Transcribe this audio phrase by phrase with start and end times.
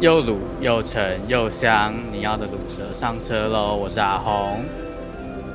[0.00, 3.74] 又卤又沉又香，你要的卤蛇上车喽！
[3.74, 4.64] 我是阿红。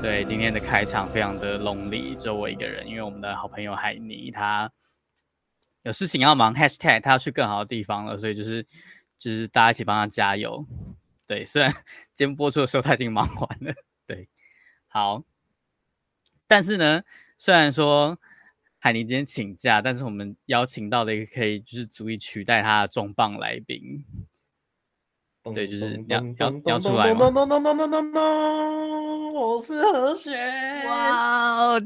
[0.02, 4.70] 对，今天的开场非常的 lonely，只有我一个人，因为我们的好朋友海尼他
[5.84, 8.62] 有事情要忙，#hashtag 他要去更好的地方了，所以就是
[9.18, 10.68] 就是大家一起帮他加油。
[11.26, 11.74] 对，虽然
[12.14, 13.74] 节目播出的时候他已经忙完了，
[14.06, 14.28] 对，
[14.90, 15.24] 好，
[16.48, 17.04] 但是呢，
[17.38, 18.20] 虽然说。
[18.86, 24.04] 海尼今天请假，但是我们邀请到了一个可以就是足以取代他的重磅来宾。
[25.54, 27.30] 对，就是你要你要你要出来吗？
[29.34, 30.32] 我是何雪。
[30.86, 31.78] 哇，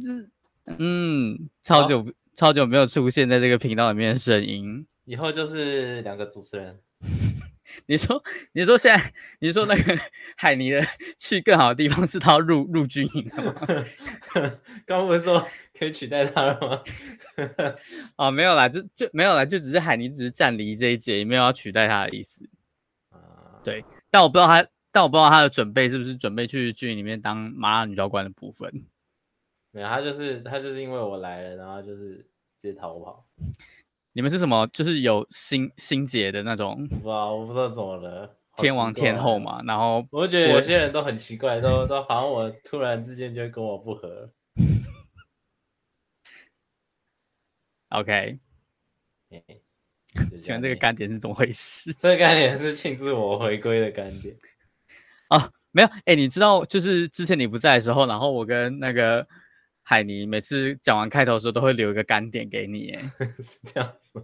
[0.78, 6.78] 嗯，超久超久没有出现在这个频道里面的声音，以后就是两个主持人。
[7.86, 9.98] 你说，你说现在，你说那个
[10.38, 10.82] 海尼的
[11.18, 13.54] 去更好的地方是他要入入军营了吗？
[14.86, 15.46] 刚不是说
[15.78, 16.82] 可以取代他了吗？
[18.18, 22.48] 哦，没有啦，就就没有啦，就只是海尼只是暂离这一届，也没有要取代他的意思。
[23.72, 28.72] 啊，对，但我不知道他，但我不知道他的准备是不是准备去剧里面当麻辣女教官的部分。
[29.72, 32.16] 没有，他就是他就是因为我来了，然后就是
[32.62, 33.26] 直接逃跑。
[34.14, 34.66] 你们是什么？
[34.68, 36.88] 就是有心心结的那种？
[36.88, 38.38] 不知道，我不知道怎么了。
[38.56, 44.32] 天王天后嘛，然后我觉得有些人都很奇怪，都都好像我突然之间就跟我不合。
[47.90, 48.40] OK，
[50.42, 51.94] 请问这个干点是怎么回事？
[52.02, 54.36] 这个干点是庆祝我回归的干点。
[55.30, 59.28] 哦，没有，哎、欸，你知道，就是之前你不在的时候，然后我跟那个。
[59.90, 63.02] 海尼每次讲完开头的时候，都会留一个干点给你，哎，
[63.40, 64.22] 是这样子。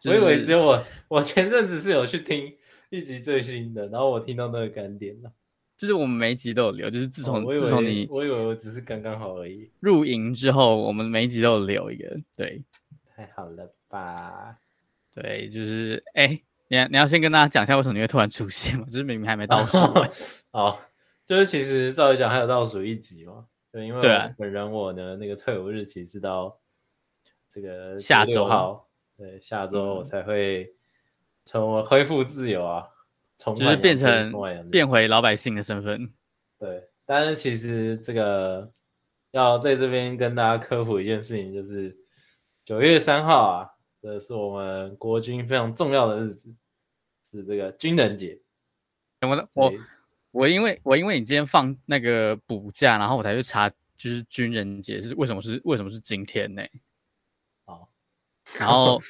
[0.00, 2.50] 就是、我以为只有我，我前阵子是有去听
[2.88, 5.30] 一集最新的，然后我听到那个干点了。
[5.76, 9.68] 就是我们每一集都有留，就是自从、哦、自从你，我以为我只是刚刚好而已。
[9.80, 12.62] 入营之后，我们每一集都有留一个，对，
[13.14, 14.56] 太好了吧？
[15.14, 16.28] 对，就是哎，
[16.68, 18.84] 你你要先跟大家讲一下为什么你会突然出现嘛？
[18.86, 19.78] 就是明明还没倒数。
[20.52, 20.78] 哦，
[21.24, 23.46] 就是其实照理讲还有倒数一集嘛。
[23.70, 24.02] 对，因为
[24.38, 26.58] 本人我呢，那个退伍日期是到
[27.48, 30.72] 这个下周号，对，下周我才会
[31.44, 32.86] 从恢复自由啊，
[33.36, 34.32] 从就是变成
[34.70, 36.08] 变回老百姓的身份。
[36.58, 38.70] 对，但是其实这个
[39.32, 41.96] 要在这边跟大家科普一件事情，就是
[42.64, 43.70] 九月三号啊，
[44.04, 46.54] 这是我们国军非常重要的日子，
[47.30, 48.38] 是这个军人节。
[49.22, 49.72] 我我。
[50.30, 56.62] 我因为我因为你今天放那个补假，然后我才去查，就是军人节是为什么是为什么是今天呢？
[57.66, 57.86] 哦，
[58.58, 59.00] 然后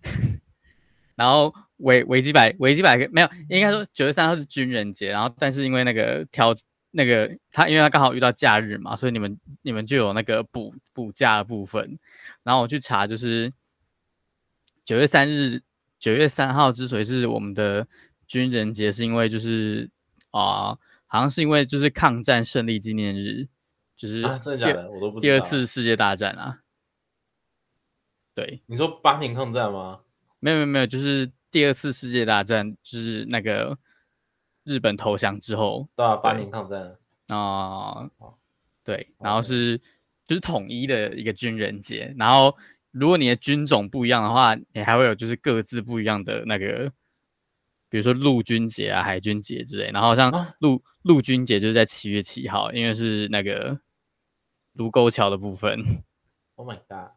[1.14, 6.52] 然后维维基百维基百科没有，应该说九月三号是军人节，然后但是因为那个调
[6.90, 11.96] 那个他，因为他刚好遇到假日嘛，所以你们你们就有那个补补假的部分，
[12.42, 13.52] 然后我去查，就是
[14.86, 15.60] 九月三日
[15.98, 17.86] 九月三号之所以是我们的
[18.26, 19.90] 军人节，是因为就是。
[20.32, 20.76] 啊，
[21.06, 23.48] 好像是因为就是抗战胜利纪念日，
[23.96, 24.90] 就是啊，真的假的？
[24.90, 25.20] 我都不知道。
[25.22, 26.58] 第二次世界大战啊，
[28.34, 30.00] 对，你说八年抗战吗？
[30.40, 33.78] 没有没有没有，就是第二次世界大战，就是那个
[34.64, 36.98] 日本投降之后，对啊，八年抗战
[37.28, 38.10] 啊，
[38.84, 39.78] 对，然后是
[40.26, 42.54] 就是统一的一个军人节，然后
[42.98, 46.92] 如果你的军种不一样的话，你还会有就是各自不一样的那个。
[47.88, 53.78] 比如说陆军节啊、海军节之类，然后像陆陆军节就是在七月七号，因为是那个
[54.72, 55.78] 卢沟桥的部分。
[56.56, 57.12] Oh my god！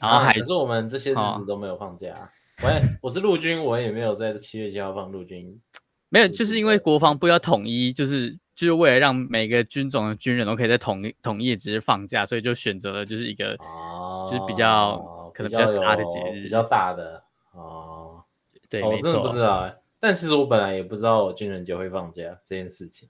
[0.00, 2.30] 然后海、啊、可是我们这些日子都没有放假、啊。
[2.62, 5.60] 我也我是陆军，我也没有在七月七号放陆军。
[6.08, 17.22] 没有，就是因为国防部要统一，就是就是为了让每个军种的军人都可以在同一统一节日放假，所以就选择了就是一个、哦、就是比较可能比较大的节日，比较大的
[17.52, 18.24] 哦。
[18.68, 23.08] 对，我、哦、真的不知道哎，但其实我本来也不知道我军人节会放假这件事情。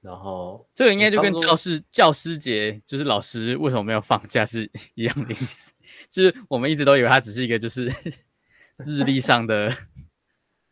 [0.00, 5.72] 然后这个应该就跟教师教师节，就是老师为什么没有放假是 一样的意思。
[6.10, 7.86] 就是我们一直都以为它只是一个就是
[8.84, 9.72] 日历上的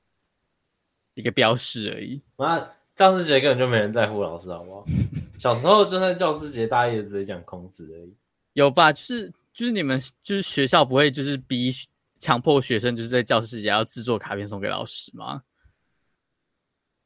[1.14, 2.20] 一个标识而已。
[2.36, 4.84] 啊，教师节根本就没人在乎老师，好不好？
[5.38, 8.14] 小时候就算教师节，大家也只会讲孔子而已。
[8.52, 8.92] 有吧？
[8.92, 11.72] 就是就是你们就是学校不会就是逼。
[12.22, 15.42] 强迫学生就是在教师节要制作卡片送给老师吗？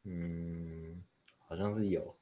[0.05, 1.03] 嗯，
[1.49, 2.15] 好像是有。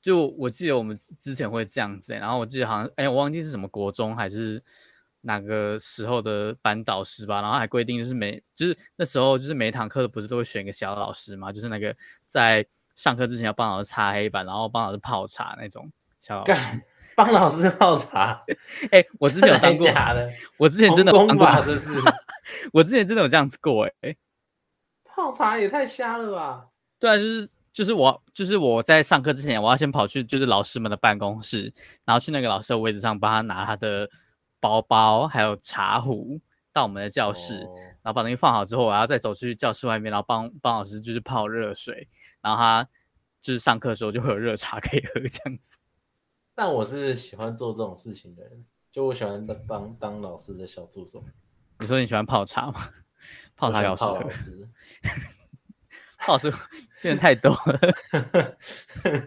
[0.00, 4.62] 就我记得我们之前会这样子，然后我记得好像，哎，我忘记是什么国中还是
[5.22, 11.92] 哪个时候的班导师吧，然后还规定就是每就是那时候就是每一堂课不是都会选一个小老师嘛，就是那个
[12.28, 12.64] 在
[13.02, 15.90] 上课之前要帮老师擦黑板，然后帮老师泡茶那种
[16.20, 16.54] 小老师。
[17.14, 18.42] 帮老师泡茶，
[18.90, 21.92] 哎、欸，我之前有当过，假的，我之前真的当过，这 是
[22.72, 24.16] 我之前真的有这样子过哎、欸，
[25.04, 26.68] 泡茶也太瞎了吧？
[26.98, 31.70] 对啊，就是就是我就是我在上课之前，我要先跑去就是老师们的办公室，
[32.06, 34.08] 然后去那个老师的位置上帮他拿他的
[34.58, 36.40] 包包还有茶壶
[36.72, 37.72] 到我们的教室，哦、
[38.02, 42.08] 然后把东西放好之后，我要再走去教室外面，然后帮帮老师就是泡热水，
[42.40, 42.88] 然后他
[43.40, 45.78] 就是上课的时候就会有热茶可以喝这样子。
[46.54, 51.24] 但我是喜欢做这种事情的人，就我喜欢当当当老师的小助手。
[51.78, 52.90] 你说你喜欢泡茶吗？
[53.56, 54.68] 泡茶老师，老师，
[56.18, 56.52] 泡师
[57.00, 58.58] 变得太多了。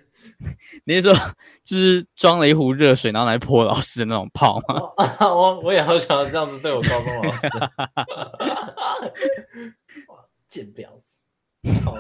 [0.86, 1.14] 你是说
[1.64, 4.82] 就是装了一壶热水，然后来泼老师的那种泡吗？
[5.22, 7.48] 我 我，也好想要这样子对我高中老师。
[10.08, 10.18] 哇，
[10.48, 11.22] 贱婊子！
[11.84, 11.94] 好，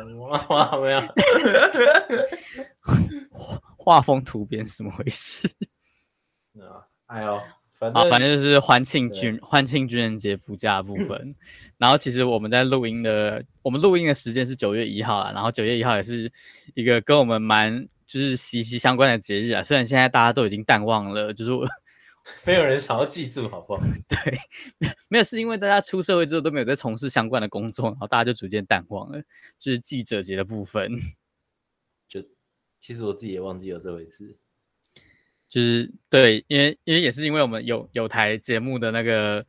[0.49, 1.01] 哇，没有。
[3.77, 5.47] 画风突变是怎么回事？
[6.59, 7.41] 啊，哎呦，
[7.77, 11.35] 反正反正就是欢庆军欢庆军人节附加的部分。
[11.77, 15.31] 然后其实我们在录音的，我们录音的时间是九月一号啊。
[15.33, 16.31] 然后九月一号也是
[16.73, 19.63] 一个跟我们蛮就是息息相关的节日啊。
[19.63, 21.67] 虽然现在大家都已经淡忘了，就是我
[22.45, 23.81] 没有人想要记住，好不好？
[24.09, 24.37] 对，
[25.07, 29.21] 没有是因为大家出社会之后都没有在从事相关的工作，然后大家就逐渐淡忘了，
[29.59, 30.91] 就是记者节的部分。
[32.09, 32.23] 就
[32.79, 34.35] 其实我自己也忘记有这回事，
[35.49, 39.45] 就是对，因为因为也是因为我们有有台节目的那个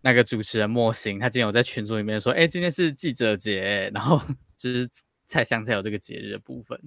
[0.00, 4.20] 那个主持人莫行，他今天有在群组里面说，哎，今天是记者节，然后
[4.56, 4.88] 就是
[5.26, 6.80] 才想起来有这个节日的部分。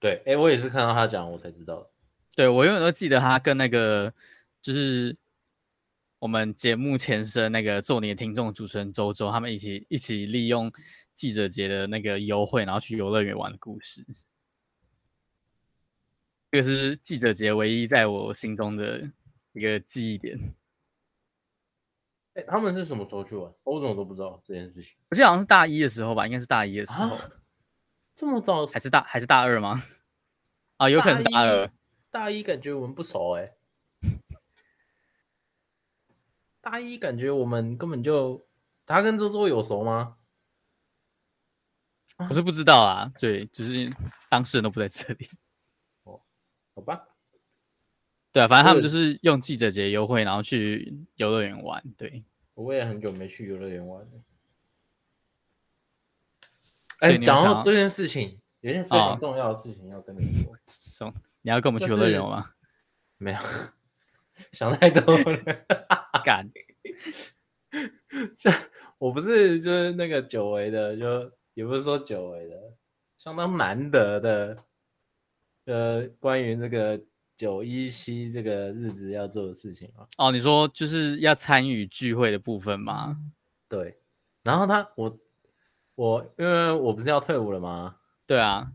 [0.00, 1.90] 对，哎，我也是看到他讲，我才知道。
[2.34, 4.12] 对，我永远都记得他跟那个
[4.60, 5.16] 就是
[6.18, 10.72] 我们节目前身那个做你的听众主持人周周，他们一起一起利用。
[11.18, 14.06] 记者节的那个优惠，然后去游乐园玩的故事，
[16.52, 19.10] 这个是记者节唯一在我心中的
[19.52, 20.38] 一个记忆点。
[22.34, 23.52] 哎，他们是什么时候去玩？
[23.64, 24.92] 我怎么都不知道这件事情。
[25.10, 27.16] 我记得好像是大一的时候吧，应该是大一的时候。
[27.16, 27.30] 啊、
[28.18, 28.66] 这么早？
[28.66, 29.80] 还是大还是大二吗？
[30.76, 31.70] 啊， 有可能是大二。
[32.10, 33.54] 大一感觉我们不熟哎、欸。
[36.60, 38.44] 大一感觉我们根本就，
[38.84, 40.16] 他跟周周有熟吗？
[42.28, 43.88] 我是不知道啊，对，就是
[44.28, 45.30] 当事人都不在这里。
[46.02, 46.20] 哦，
[46.74, 47.06] 好吧。
[48.32, 51.80] 对啊，反正他们就是用记者节优惠，然后去游乐园玩。
[51.96, 52.24] 对，
[52.54, 54.10] 我也很久没去游乐园玩了。
[56.98, 60.54] 哎，讲到这件事情，有件非常重要的事情要跟你说。
[61.06, 62.50] 哦、你要跟我们去游乐园吗？
[63.18, 63.38] 没有，
[64.52, 65.24] 想太多了。
[66.24, 66.48] 干。
[68.36, 68.50] 这
[68.98, 71.30] 我不是就是那个久违的就。
[71.54, 72.54] 也不是说久违的，
[73.16, 74.56] 相当难得的，
[75.64, 77.00] 呃，关于这个
[77.36, 80.06] 九一七这个日子要做的事情啊。
[80.18, 83.18] 哦，你说就是要参与聚会的部分吗？
[83.68, 83.98] 对。
[84.44, 85.18] 然后他，我，
[85.98, 87.96] 我，因为我不是要退伍了吗？
[88.26, 88.70] 对啊，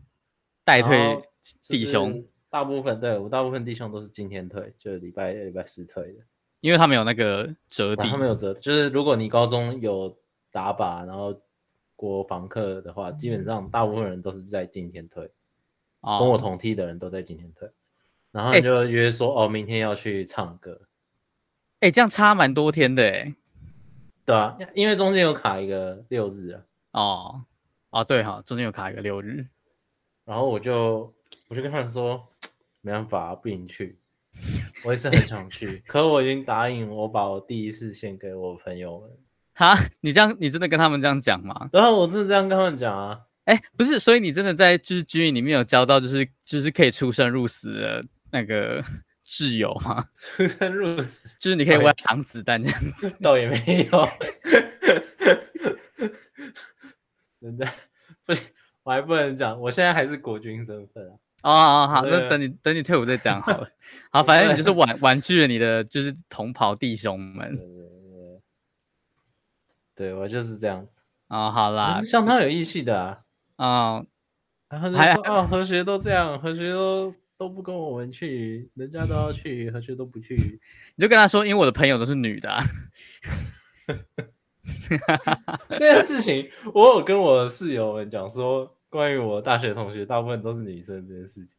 [0.64, 1.22] 代退
[1.68, 6.20] 弟兄，大部分对我大部分弟兄都是今天退，就是礼拜礼拜四退的，
[6.60, 10.14] 因为他们有那个折抵，他们有折，就是如果你高中有
[10.50, 11.34] 打靶，然后。
[11.96, 15.30] 国防课的话，基本上大部分人都是在今天退，
[16.00, 17.70] 哦、跟我同梯的人都在今天退，
[18.32, 20.80] 然后就约说、欸、哦，明天要去唱歌。
[21.78, 23.32] 哎、欸，这样差蛮多天的哎。
[24.26, 26.62] 对啊，因为中间有卡一个六日啊。
[26.94, 27.44] 哦，
[27.90, 29.46] 哦对哈，中间有卡一个六日，
[30.24, 31.12] 然后我就
[31.48, 32.24] 我就跟他们说，
[32.80, 33.98] 没办法，不允去。
[34.84, 39.10] 我也是很想去，欸、可我已经答应，我把我第一次献给我朋友们。
[39.54, 41.68] 哈， 你这样，你真的跟他们这样讲吗？
[41.72, 43.20] 然后我真的这样跟他们讲啊。
[43.44, 48.82] 哎，不是，所以你真的在就是军营里面有交到就是就是可以出生入死的那个
[49.24, 50.04] 挚友吗？
[50.16, 53.10] 出生入死，就是你可以为他挡子弹这样子？
[53.22, 54.08] 倒也没有。
[57.44, 57.68] 真的
[58.24, 58.42] 不行，
[58.82, 61.12] 我还不能讲，我现在还是国军身份啊。
[61.42, 63.68] 哦哦好，那等你等你退伍再讲好了。
[64.10, 67.58] 好，反正你就是婉婉拒了你的就是同袍弟兄们。
[69.94, 73.22] 对，我就是这样子啊、哦，好啦，是相当有义气的啊，
[73.56, 74.06] 嗯，
[74.70, 80.34] 然后就说啊，何学都这样，何学都都不跟我们去，人家都要去，何学都不去，
[80.96, 82.64] 你就跟他说，因为我的朋友都是女的、 啊，
[85.70, 91.56] 这件事情我有跟我的室友们讲说，关于我大学同学大部分都是女生这件事情，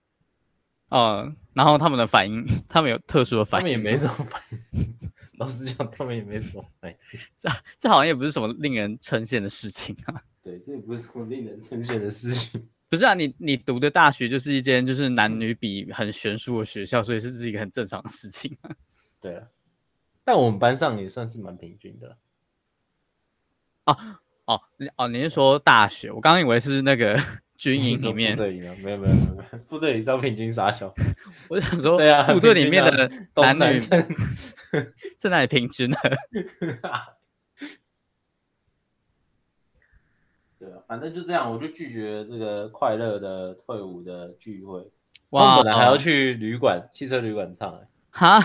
[0.90, 4.96] 嗯，然后他们的反应，他们有特殊的反应，他们也没什么反应。
[5.38, 6.66] 老实讲，他们也没什么。
[6.80, 6.98] 反应，
[7.36, 10.24] 这这好像也不是什么令人称羡的事情啊。
[10.42, 12.68] 对，这也不是什么令人称羡的事情。
[12.88, 18.72] 不是啊，你你读的大学就是一间就是男女比很悬殊的学校，所以这是一个很正常的事情啊。
[19.20, 19.46] 对啊，
[20.24, 22.18] 但我们班上也算是蛮平均的。
[23.86, 23.98] 哦
[24.46, 24.62] 哦
[24.98, 26.12] 哦，你是说大学？
[26.12, 27.18] 我刚刚以为是那个
[27.58, 28.36] 军营里面。
[28.36, 29.20] 部队里面没有没有没
[29.52, 30.94] 有，部队里是要平均杀小。
[31.50, 34.06] 我想说，对啊，部队里面的男女生
[35.18, 35.98] 在哪里平均呢？
[40.60, 44.88] 对啊，反正就这样，我就拒绝这个快乐的退伍的聚会。
[45.30, 47.88] 哇，本来还要去旅馆、哦、汽车旅馆唱哎。
[48.12, 48.42] 哈，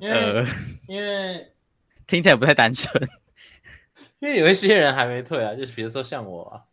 [0.00, 0.44] 因为、呃、
[0.86, 1.52] 因为
[2.06, 2.92] 听起来不太单纯。
[4.20, 6.64] 因为有一些人还没退啊，就比如说像我啊。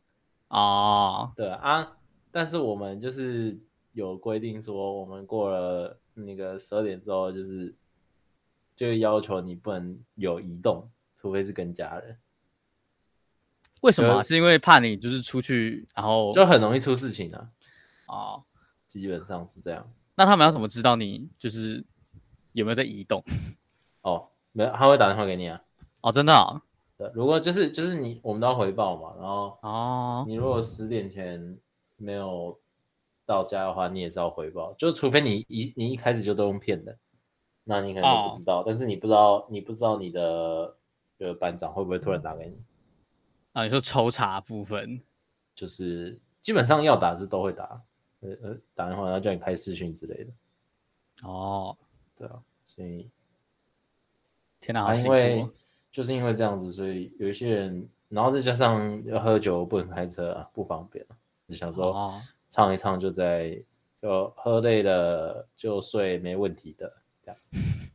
[0.47, 1.97] 哦，对啊，
[2.31, 3.57] 但是我们就是
[3.93, 7.75] 有规定说，我们过了那个十二点之后，就是
[8.75, 12.17] 就要求你不能有移动，除非是跟家人。
[13.81, 14.23] 为什么？
[14.23, 17.49] 是因为怕你就是出去，然后就很容易出事情啊。
[18.07, 18.43] 哦，
[18.87, 19.91] 基本上是这样。
[20.15, 21.83] 那他们要怎么知道你就是
[22.53, 23.23] 有没有在移动？
[24.01, 25.61] 哦，没有，他会打电话给你啊。
[26.01, 26.61] 哦，真的啊。
[26.97, 29.13] 对，如果就是就是你，我们都要回报嘛。
[29.17, 31.57] 然后哦，你如果十点前
[31.97, 32.57] 没有
[33.25, 34.73] 到家的话，你也是要回报。
[34.77, 36.97] 就除非你一你一开始就都用骗的，
[37.65, 38.61] 那你可能就不知道。
[38.61, 40.77] 哦、但是你不知道，你不知道你的
[41.17, 42.57] 呃班长会不会突然打给你。
[43.51, 45.01] 啊，你说抽查部分，
[45.53, 47.81] 就是基本上要打是都会打，
[48.21, 50.31] 呃呃，打电话然后叫你开视讯之类的。
[51.27, 51.75] 哦，
[52.17, 53.09] 对啊，所以
[54.61, 55.51] 天哪，好辛苦。
[55.95, 61.05] 就是因为这样子，所以有一些人，然后再加上要喝酒不能开车啊，不方便，
[61.47, 63.57] 就想说唱一唱就在，
[64.01, 66.91] 就喝累了就睡没问题的
[67.23, 67.37] 这样。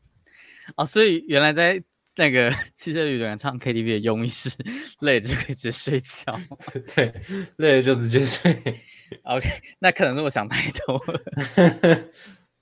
[0.76, 1.82] 哦，所以原来在
[2.16, 4.48] 那个汽车旅馆唱 KTV 的用意是
[5.00, 6.40] 累了就可以直接睡觉，
[6.96, 7.12] 对，
[7.56, 8.50] 累了就直接睡。
[9.24, 9.46] OK，
[9.78, 11.20] 那可能是我想太多了，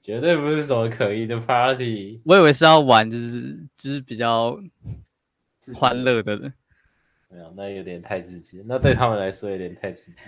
[0.00, 2.20] 绝对不是什么可疑的 party。
[2.24, 4.58] 我以为是要玩，就是就是比较。
[5.74, 6.52] 欢乐的人，
[7.30, 10.22] 没有，那有点太刺激，那对他们来说有点太刺激。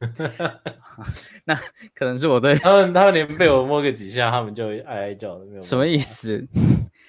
[1.44, 1.54] 那
[1.94, 5.62] 可能是我对他们，他们连被我摸个几下，他们就会哀哀叫的，没有。
[5.62, 6.46] 什么意思？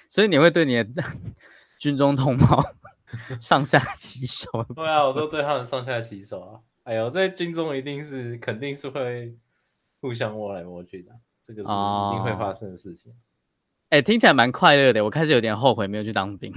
[0.10, 1.04] 所以你会对你的
[1.80, 2.64] 军中同胞
[3.40, 4.50] 上下其手？
[4.76, 6.60] 对啊，我都对他们上下其手啊。
[6.84, 9.36] 哎呦，在军中一定是肯定是会
[10.00, 11.12] 互相摸来摸去的，
[11.44, 13.12] 这个是一定会发生的事情。
[13.12, 13.16] 哦
[13.90, 15.04] 哎、欸，听起来蛮快乐的。
[15.04, 16.54] 我开始有点后悔没有去当兵。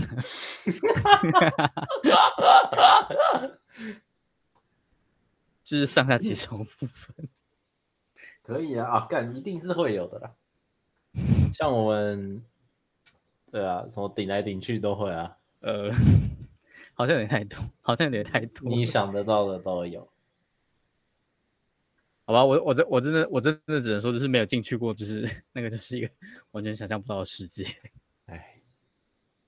[5.63, 7.29] 就是上下其手部分，
[8.43, 10.31] 可以啊啊，干一定是会有的啦。
[11.53, 12.43] 像我们，
[13.53, 15.37] 对啊，什么顶来顶去都会啊。
[15.61, 15.91] 呃，
[16.95, 18.67] 好像有点太多，好像有点太多。
[18.67, 20.09] 你想得到的都有。
[22.29, 26.11] 好吧，我我真我真的我真的只能说，就是没有进去过，就是 那个就是一个
[26.51, 27.65] 完全想象不到的世界。
[28.29, 28.61] 哎，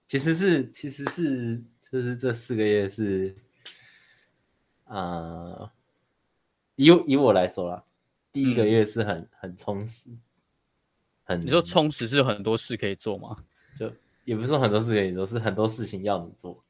[0.06, 3.36] 其实是其实是就是这四个月是，
[4.84, 5.70] 呃，
[6.76, 7.84] 以以我来说啦，
[8.32, 10.08] 第一个月是很、嗯、很充实，
[11.24, 13.36] 很你说充实是有很多事可以做吗？
[13.78, 13.92] 就
[14.24, 16.64] 也不是说很多事可以做，是很多事情要你做。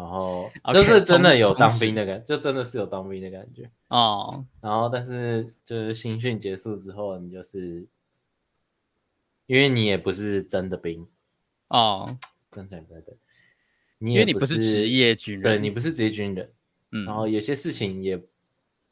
[0.00, 4.46] 然后 就是真的有当兵的感觉，就真的是有当兵的感觉哦。
[4.62, 7.86] 然后但是就是新训结束之后，你就是
[9.46, 11.06] 因为你也不是真的兵
[11.68, 12.16] 哦，
[12.50, 13.14] 真的对对，
[13.98, 16.50] 因为你不是职业军人，对你不是职业军人，
[16.92, 17.04] 嗯。
[17.04, 18.18] 然后有些事情也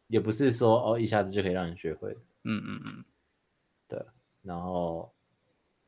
[0.08, 3.04] 也不是说哦一下子就可以让你学会，嗯嗯嗯，
[3.88, 4.04] 对。
[4.42, 5.10] 然后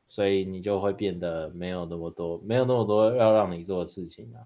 [0.03, 4.41] 所以你就会变得没有那么多，没有那么多要让你做的事情啊。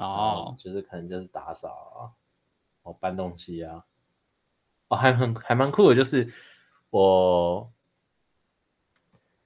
[0.00, 1.98] 哦，就是可能就是打扫啊，
[2.82, 3.84] 哦，搬东西啊，
[4.88, 6.32] 哦，还很还蛮酷的，就是
[6.90, 7.70] 我，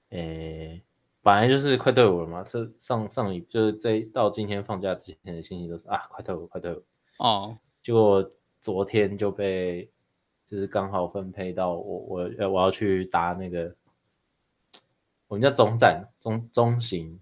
[0.09, 0.83] 诶、欸，
[1.21, 6.83] 本来就是快退伍了嘛，这上上礼就是这到今天放假之前的心情都是啊，快退伍，快退伍。
[7.19, 8.29] 哦，结果
[8.61, 9.91] 昨天就被
[10.45, 13.75] 就是刚好分配到我我要我要去搭那个，
[15.27, 17.19] 我们叫中站中中型。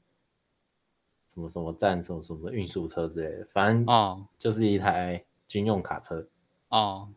[1.34, 6.26] 什么什么站，什么什么运输车之类的，反正哦，就是一台军用卡车
[6.70, 7.10] 哦。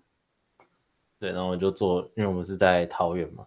[1.18, 3.46] 对，然后我就坐，因为我们是在桃园嘛，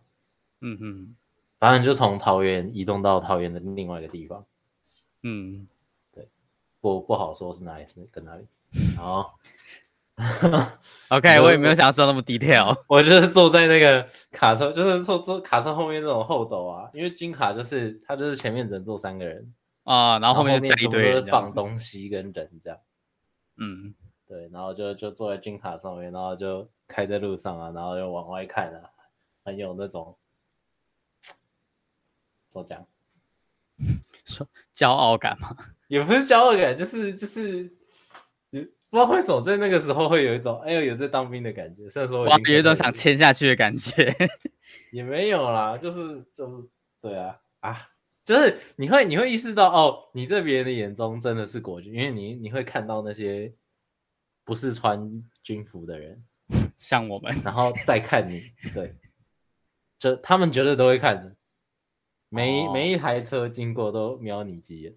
[0.61, 1.15] 嗯嗯，
[1.59, 4.43] 反正就从桃园移动到桃园的另外一个地方，
[5.21, 5.67] 嗯，
[6.11, 6.27] 对，
[6.81, 8.47] 不不好说是哪里是跟哪里。
[8.95, 9.25] 然后
[11.09, 19.53] ，OK， 我也没有想要知道那么 detail， 我就是坐在那个卡车，就是坐坐卡车后面那种后斗啊，因为金卡就是它就是前面只能坐三个人。
[19.89, 22.79] 啊，然后后面就一堆放东西跟人这样，
[23.57, 23.95] 嗯，
[24.27, 28.91] 对，然后就就坐在军卡上面，然后就开在路上啊，然后就往外看啊，
[29.43, 30.15] 很有那种，
[32.49, 32.85] 怎么讲，
[34.25, 35.57] 说骄傲感吗？
[35.89, 37.63] 也不是骄傲感，就是就是，
[38.51, 41.89] 不知道为什么在那个时候会有一种哎呦有在当兵的感觉。
[41.89, 44.15] 虽然说我有一种想签下去的感觉，
[44.93, 46.67] 也没有啦，就是就是
[47.01, 47.89] 对啊啊，
[48.29, 53.51] 就是你会你会意识到哦，你在别人的眼中真的是国军，因为你你会看到那些
[54.45, 56.23] 不是穿军服的人，
[56.77, 58.93] 像我们，然后再看你， 对，
[59.97, 61.35] 就他们绝对都会看的。
[62.29, 64.95] 每、哦、每一台车经过都瞄你几眼，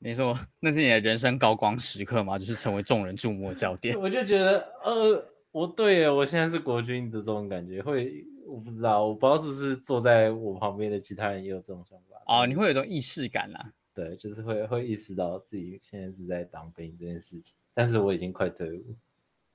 [0.00, 2.40] 你说那是你的人生高光时刻吗？
[2.40, 3.96] 就是成为众人注目的焦点。
[3.96, 12.16] 我就觉得，呃，我对我现在是国军的这种感觉，会我不知道，我不知道是不是坐在我旁边的其他人也有这种想法。
[12.26, 13.72] 哦，你会有一种意识感啦。
[13.94, 18.96] 对，就是会会意识到自己现在是在当兵这件事情，但是我已经快退伍。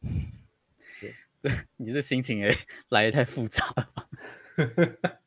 [1.02, 2.56] 对，对你这心情也
[2.90, 3.90] 来得太复杂了。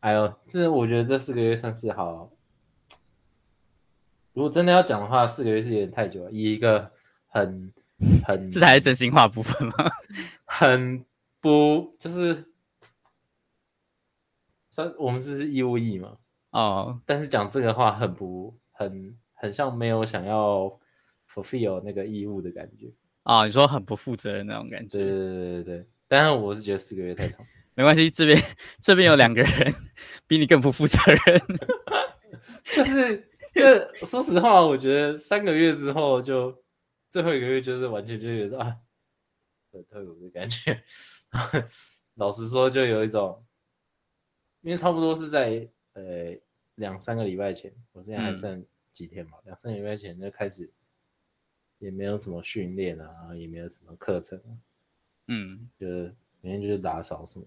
[0.00, 2.30] 哎呦，这我觉得这四个月算是好。
[4.34, 6.30] 如果真的要讲的话，四个月是有点太久了。
[6.30, 6.92] 以一个
[7.28, 7.72] 很
[8.24, 9.74] 很，这才是真心话部分吗？
[10.44, 11.04] 很
[11.40, 12.44] 不就是，
[14.70, 16.16] 算我们这是义务役嘛？
[16.50, 20.78] 哦，但是讲这个话很不很很像没有想要
[21.32, 22.86] fulfill 那个义务的感觉
[23.24, 23.46] 啊、哦？
[23.46, 24.98] 你说很不负责任那种感觉？
[24.98, 25.86] 对对对对对。
[26.08, 27.44] 但是，我是觉得四个月太长。
[27.74, 28.40] 没关系，这边
[28.80, 29.74] 这边有两个人
[30.26, 31.42] 比你更不负责任。
[32.74, 36.56] 就是，就说实话，我觉得三个月之后就
[37.08, 38.76] 最后一个月就是完全就觉得啊，
[39.72, 40.82] 很特有的感觉。
[42.14, 43.44] 老实说，就有一种，
[44.62, 46.36] 因为差不多是在呃
[46.76, 50.70] 两三个礼拜前，我现在还剩几天嘛，两、嗯、三个礼拜前就开始，
[51.78, 54.40] 也没有什么训练啊，也没有什么课程，
[55.26, 56.14] 嗯，就是。
[56.42, 57.46] 每天就是打扫什么，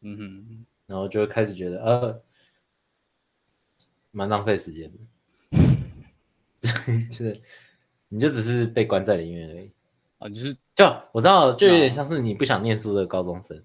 [0.00, 2.24] 嗯哼，然后就开始觉得呃，
[4.10, 4.98] 蛮浪费时间的，
[7.10, 7.42] 就是
[8.12, 9.70] 你就只是被关在里面而已。
[10.18, 13.62] 啊，就是就我知道，就有点像是你不想念书的高中生，哦、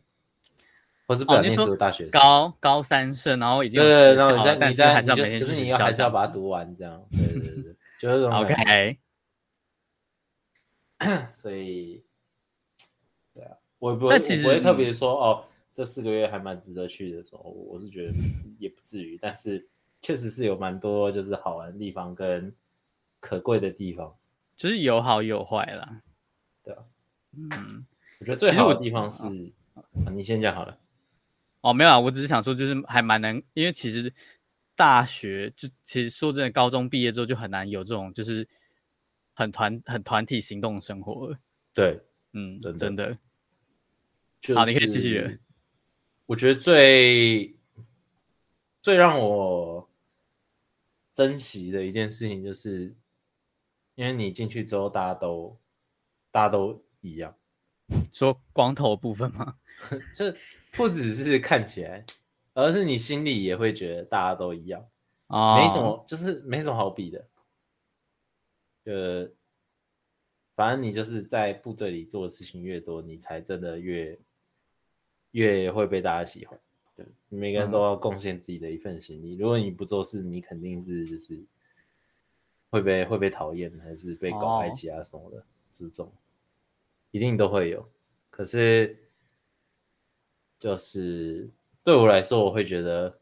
[1.07, 8.97] 或是不想念书的大学生，哦、高高三生，然后已经对，对，对，然后你在但是还是要每天，可是你要还是要把它读完，这样，对对对，就是这种 OK，
[11.31, 12.01] 所以。
[13.33, 18.13] 对啊我不会，但其实我不会特别说哦，这四个月还蛮值得去的时候，我是觉得
[18.57, 19.67] 也不至于，但是
[20.01, 22.51] 确实是有蛮多就是好玩的地方跟
[23.19, 24.11] 可贵的地方，
[24.57, 26.01] 就是有好有坏啦。
[26.63, 26.83] 对啊，
[27.31, 27.85] 嗯，
[28.19, 29.23] 我觉得最好的地方是，
[30.11, 30.77] 你先讲好了。
[31.61, 34.11] 哦，没有啊，我只是想说，就是还蛮难，因为其实
[34.75, 38.47] 大学就其实说真的，高中毕业之后就很难有这种就是
[39.33, 41.39] 很团很团体行动的生活了。
[41.73, 42.01] 对，
[42.33, 42.79] 嗯，真的。
[42.79, 43.17] 真的
[44.39, 45.39] 就是、好，你可以继续。
[46.27, 47.55] 我觉得最
[48.81, 49.89] 最让我
[51.11, 52.95] 珍惜的一件事情，就是
[53.97, 55.59] 因为你进去之后，大家都
[56.29, 57.35] 大家都一样。
[58.13, 59.57] 说光头部分吗？
[60.13, 60.25] 就
[60.71, 62.05] 不只是看起来，
[62.53, 64.87] 而是你心里也会觉得大家都一样
[65.25, 67.27] 啊，没什么，就是没什么好比的。
[68.85, 69.31] 呃，
[70.55, 74.17] 反正你就是在部队里做的事情越多，你才真的越。
[75.31, 76.57] 越会被大家喜欢，
[76.95, 79.35] 对，每个人都要贡献自己的一份心力。
[79.35, 81.45] 嗯、如果你不做事，你肯定是就是
[82.69, 86.11] 会被会被讨厌，还是被搞排挤啊什么的，这、哦、种
[87.11, 87.87] 一定都会有。
[88.29, 88.97] 可是
[90.59, 91.49] 就是
[91.83, 93.19] 对我来说，我会觉得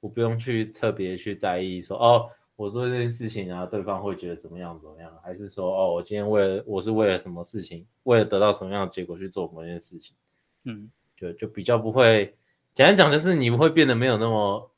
[0.00, 10.16] 我不用去特别去在意说哦，我做这件事情啊，对方会觉得怎么样怎么样，还是说哦，我今天为了我是为了什么事情，为了得到什么样的结果去做某件事情。
[10.64, 12.32] 嗯，就就比较不会，
[12.72, 14.70] 简单讲就是你会变得没有那么，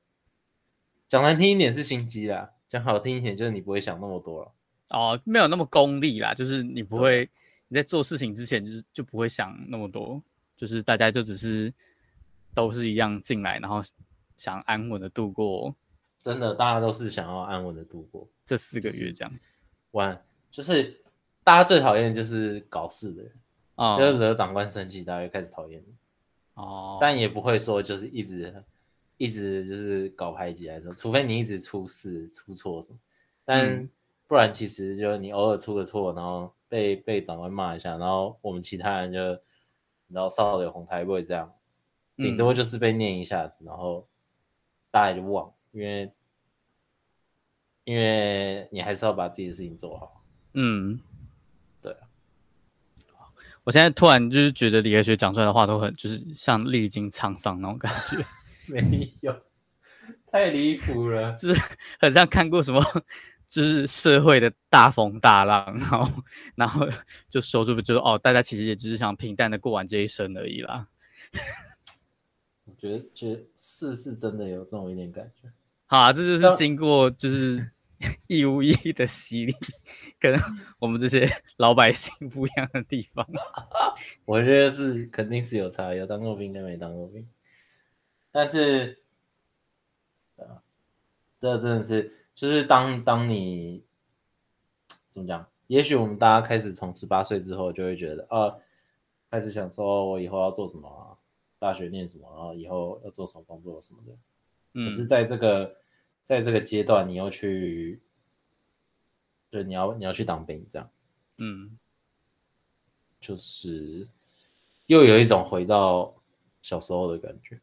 [1.08, 4.52] 讲难听一点是心机啦，讲好听一点就是你不会想那么多了。
[4.90, 7.28] 哦，没有那么功利啦，就是你不会
[7.68, 10.22] 你在做事情之前就是就不会想那么多，
[10.56, 11.72] 就是大家就只是
[12.54, 13.80] 都是一样进来，然后
[14.36, 15.74] 想安稳的度过。
[16.22, 19.50] 真的，大家都是想要安稳的度过这四个月这样子。
[19.92, 21.00] 完，就是
[21.44, 23.32] 大家最讨厌就是搞事的人。
[23.76, 25.94] 哦，就是惹长官生气，大家就开始讨厌你。
[26.54, 28.52] 哦，但也不会说就是一直
[29.16, 32.98] 一直就是搞排挤来说，除非你一直出事出错什么。
[33.44, 33.88] 但
[34.26, 39.20] 不然，其实就你偶尔出个错，然后被被长官骂一下，然后我们其他人就
[40.08, 41.52] 然后少有红台不会这样，
[42.16, 44.06] 顶多就是被念一下子，然后
[44.90, 46.12] 大家就忘，因为
[47.84, 50.24] 因为你还是要把自己的事情做好。
[50.54, 50.98] 嗯。
[51.80, 51.94] 对
[53.62, 58.24] 我现在突然就是觉得李和学讲出来的话都很就是像历经沧桑那种感觉。
[58.90, 59.34] 没有，
[60.30, 61.60] 太离谱了， 就是
[62.00, 62.82] 很像看过什么，
[63.46, 66.22] 就是社会的大风大浪，然后
[66.56, 66.86] 然后
[67.28, 70.88] 就说出就说哦，大家其实也只是想平淡的过完这一生而已啦。
[72.64, 75.48] 我觉得，觉得是是真的有这种一点感觉。
[75.86, 77.70] 好啊，这就是经过就是
[78.26, 79.54] 义务役的洗礼，
[80.18, 80.36] 跟
[80.80, 83.24] 我们这些老百姓不一样的地方。
[84.24, 87.26] 我觉得是肯定是有差，有当过兵跟没当过兵。
[88.36, 88.98] 但是，
[90.36, 90.60] 啊，
[91.40, 93.82] 这真的是，就是当当你
[95.08, 95.48] 怎么讲？
[95.68, 98.54] 也许我们大家开始从十八岁之后，就会觉得啊，
[99.30, 101.16] 开始想说我以后要做什么啊，
[101.58, 104.84] 大学念什么，然后以后要做什么工作什么的。
[104.84, 105.76] 可是在这个，嗯、
[106.22, 108.02] 在这个阶段，你又去，
[109.48, 110.90] 对，你要你要去当兵，这样，
[111.38, 111.78] 嗯，
[113.18, 114.06] 就是
[114.84, 116.14] 又有一种回到
[116.60, 117.58] 小时候的感觉。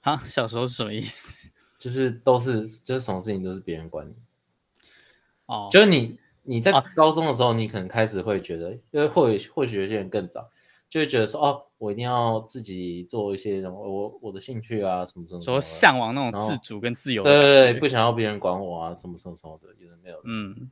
[0.00, 1.48] 啊，小时候是什么意思？
[1.78, 4.14] 就是都是，就是什么事情都是别人管你。
[5.46, 10.50] 哦，就是你你在高中的时候，你可能开始会觉得，哦、因为或许或许有些人更早。
[10.90, 20.70] 就会觉得说哦，我一定要自己做一些什么，我我的兴趣啊，什么什么，说向往那种自主跟自由，对对对，不想要别人管我啊，什么什么什么的，有的没有的，嗯，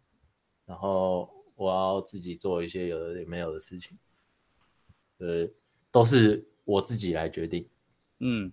[0.64, 3.98] 然后我要自己做一些有的没有的事情，
[5.18, 5.46] 呃，
[5.90, 7.68] 都是我自己来决定，
[8.20, 8.50] 嗯，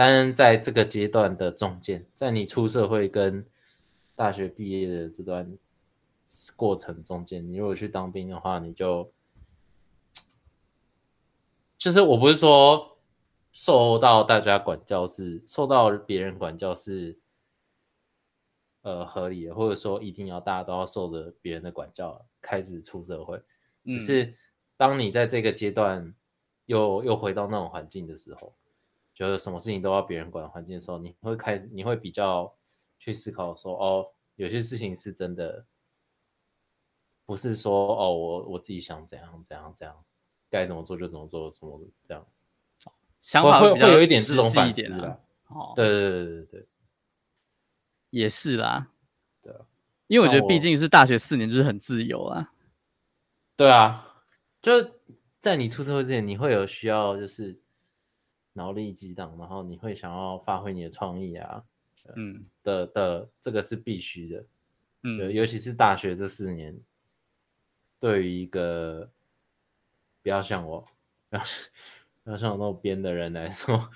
[0.00, 3.44] 但在这个阶段的中间，在你出社会跟
[4.16, 5.46] 大学毕业的这段
[6.56, 9.12] 过程中间，你如果去当兵的话，你就。
[11.76, 12.96] 就是我不是说
[13.52, 17.18] 受到大家管教是受到别人管教是
[18.80, 23.38] 呃合理的，或者说一定要大家都要受着别人的管教开始出社会。
[23.84, 24.34] 只是
[24.78, 26.14] 当你在这个阶段
[26.64, 28.54] 又又回到那种环境的时候，
[29.20, 32.52] 觉得什么事情都要别人管环境的时候，你会开始你会比较
[32.98, 34.06] 去思考说，哦，
[34.36, 35.66] 有些事情是真的
[37.26, 40.04] 不是说哦，我我自己想怎样怎样怎样。
[40.52, 42.26] 该怎么做就怎么做，怎么这样，
[43.20, 45.20] 想法会会会有一点这种反思啊。
[45.46, 46.68] 哦，对对对对对，
[48.10, 48.90] 也是啦。
[49.40, 49.60] 对啊，
[50.08, 52.52] 因为我觉得毕竟是大学四年，就是很自由啊。
[53.54, 54.24] 对啊，
[54.60, 54.72] 就
[55.38, 57.60] 在你出社会之前，你会有需要就是
[58.60, 61.64] 脑力激荡，然后你会想要发挥你的创意啊。
[62.14, 64.44] 嗯，的的这个是必须的。
[65.02, 66.78] 嗯，尤其是大学这四年，
[67.98, 69.10] 对于一个。
[70.22, 70.86] 不要像我，
[71.30, 71.42] 不要
[72.22, 73.90] 不要像我那种编的人来说，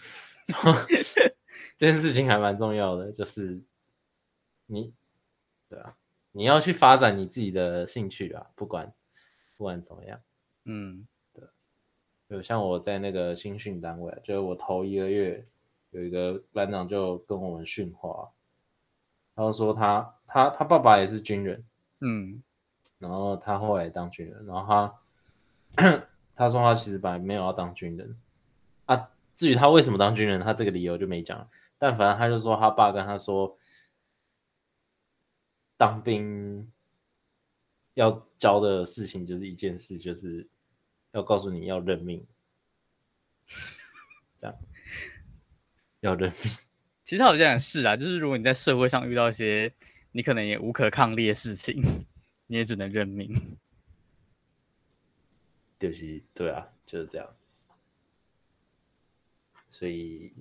[1.77, 3.61] 这件事情还蛮重要的，就是
[4.64, 4.90] 你，
[5.68, 5.94] 对啊，
[6.33, 8.90] 你要去发展你自己的兴趣啊，不管
[9.55, 10.18] 不管怎么样，
[10.64, 11.13] 嗯，对，
[12.28, 15.46] 有像我在那个新训单位，就是我头一个月
[15.90, 18.30] 有一个班长就跟我们训话，
[19.34, 21.64] 然后说他他他爸爸也是军人，
[22.00, 22.42] 嗯，
[22.98, 24.94] 然后他后来当军人，然后他。
[26.37, 28.16] 他说他其实本来没有要当军人
[28.87, 31.48] 啊，至于他为什么当军人，他这个理由就没讲。
[31.78, 33.56] 但反正他就说他爸跟他说，
[35.76, 36.70] 当兵
[37.94, 40.48] 要教的事情就是一件事，就是
[41.14, 42.27] 要告诉你要认命，
[44.37, 44.57] 这样
[46.00, 46.53] 要认命。
[47.07, 49.72] 其实好像也是啊，就是如果你在社会上遇到一些
[50.11, 51.81] 你可能也无可抗力的事情，
[52.46, 53.33] 你也只能认命。
[55.79, 57.37] 就是对啊，就是这样。
[59.68, 60.35] 所以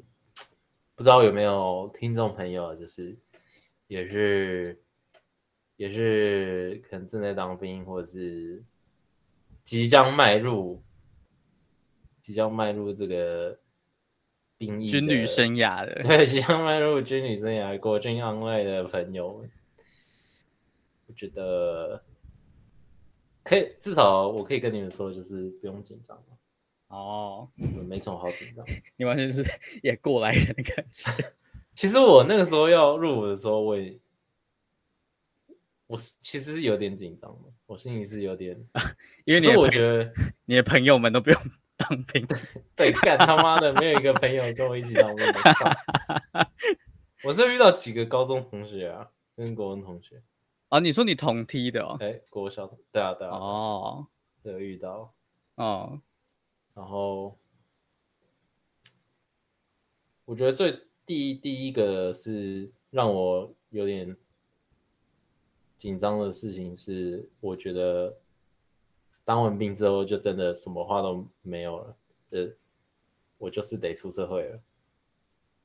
[0.95, 3.15] 不知道有没有听众朋友，就是
[3.87, 4.81] 也是
[5.75, 8.63] 也是可能正在当兵，或者是
[9.63, 10.83] 即将迈入
[12.21, 13.59] 即将迈入这个
[14.57, 19.45] 兵役军旅生涯的， 对，即将迈入军旅生涯、国军 online 的朋友，
[21.07, 22.03] 我觉得。
[23.45, 26.17] 可以，至少我可以跟你们说，就是不用紧张
[26.87, 27.49] 哦，
[27.89, 28.65] 没什么好紧张。
[28.95, 29.43] 你完全是
[29.81, 31.11] 也过来人的感觉。
[31.75, 33.99] 其实我那个时候要入伍的时候，我也，
[35.87, 38.55] 我其实是有点紧张的，我心里是有点，
[39.25, 40.13] 因为你我觉得
[40.45, 41.41] 你的朋友们都不用
[41.75, 42.23] 当兵，
[42.77, 45.25] 对，干他妈的没有一个朋友跟我一起当兵。
[47.23, 50.21] 我是遇到几个高中同学啊，跟国文同学。
[50.69, 51.97] 啊，你说你同梯的哦？
[51.99, 53.35] 哎，国小对啊，对啊。
[53.37, 54.07] 哦，
[54.43, 55.11] 有遇到。
[55.55, 55.99] 哦，
[56.75, 57.35] 然后
[60.25, 64.15] 我觉得最第一第一个是让我有点
[65.83, 68.15] 紧张的事情是，我觉得
[69.25, 71.97] 当完兵之后就真的什么话都没有了，
[72.29, 72.47] 呃，
[73.37, 74.59] 我就是得出社会了。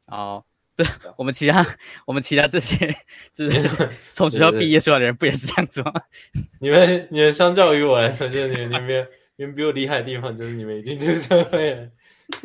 [0.08, 0.84] 哦，对，
[1.16, 1.64] 我们其他
[2.04, 2.92] 我们其他这些
[3.32, 3.62] 就是
[4.10, 5.92] 从学校毕业出来的人，不也是这样子吗？
[6.60, 11.88] 你们你们相较于我来说，就是你们你们你们比我厉害的地方，就是你们已经出社会了。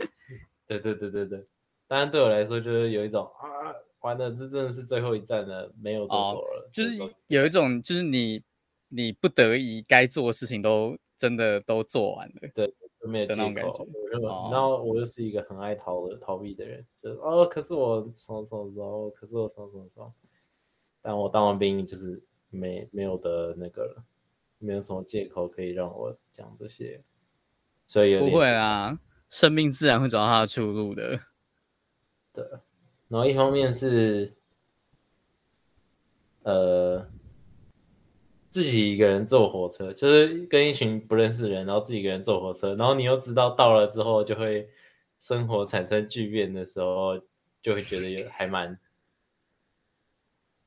[0.68, 1.44] 对对对对对，
[1.88, 3.74] 当然对我来说，就是有一种啊，
[4.04, 8.42] 完了，这真的是最后一站了，没有多久了，哦，就是有一种，就是你
[8.88, 12.74] 你不得已该做的事情都真的都做完了，对。
[13.06, 13.86] 没有那种感觉，
[14.50, 20.14] 然后我又是一个很爱逃的逃避的人，就是哦，可是我什么什么时候，可是我什么什么时候，
[21.02, 24.06] 但我当完兵就是没没有的那个了，
[24.58, 27.04] 没有什么借口可以让我讲这些，
[27.86, 31.20] 所以不会啦，生命自然会找到它的出路的。
[32.32, 32.46] 对，
[33.14, 34.34] 然后一方面是，
[36.42, 37.08] 呃。
[38.50, 44.70] 自己一个人坐火车，就是跟一群不认识的人，然后自己一个人坐火车，然后你又知道到了之后就会
[45.18, 47.18] 生活产生巨变的时候，
[47.64, 48.80] 就会觉得也还蛮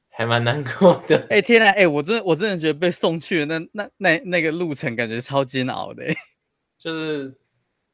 [0.09, 1.17] 还蛮难过的。
[1.31, 6.03] 哎、欸、天呐，哎、欸，我真的我真的觉得被送去的那那那那个路程感觉超煎熬的，
[6.77, 7.33] 就是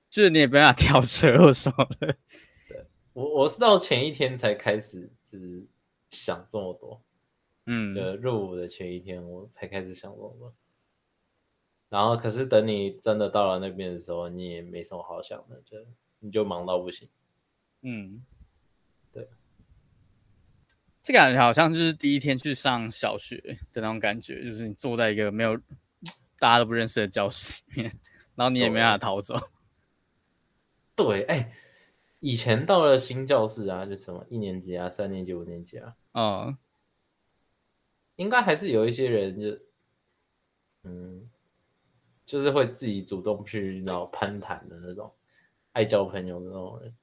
[0.09, 2.17] 就是你也没办法 跳车或什么的。
[3.15, 5.67] 对，我我是到前一天才开始就是
[6.11, 7.03] 想这么多。
[7.67, 10.53] 嗯，就入伍的前一天，我才开始想这么多。
[11.89, 15.77] 然后，可是等你真的到了那边的时候，你也没什么好想的，就
[16.21, 17.09] 你就忙到不行。
[17.83, 18.25] 嗯，
[19.13, 19.29] 对，
[21.03, 23.37] 这感觉好像就是第一天去上小学
[23.73, 25.55] 的那种感觉，就是你坐在一个没有
[26.39, 27.93] 大家都不认识的教室里面，
[28.35, 29.39] 然后你也没办法逃走。
[30.97, 31.53] 对，哎、欸，
[32.23, 36.57] 以前到了新教室啊，就什么一年级啊、三年级、五年级啊，嗯。
[38.17, 39.59] 应该还是有一些人就，
[40.85, 41.29] 嗯，
[42.25, 45.13] 就是会自己主动去然后攀谈的那种，
[45.73, 46.95] 爱交朋友的那种人。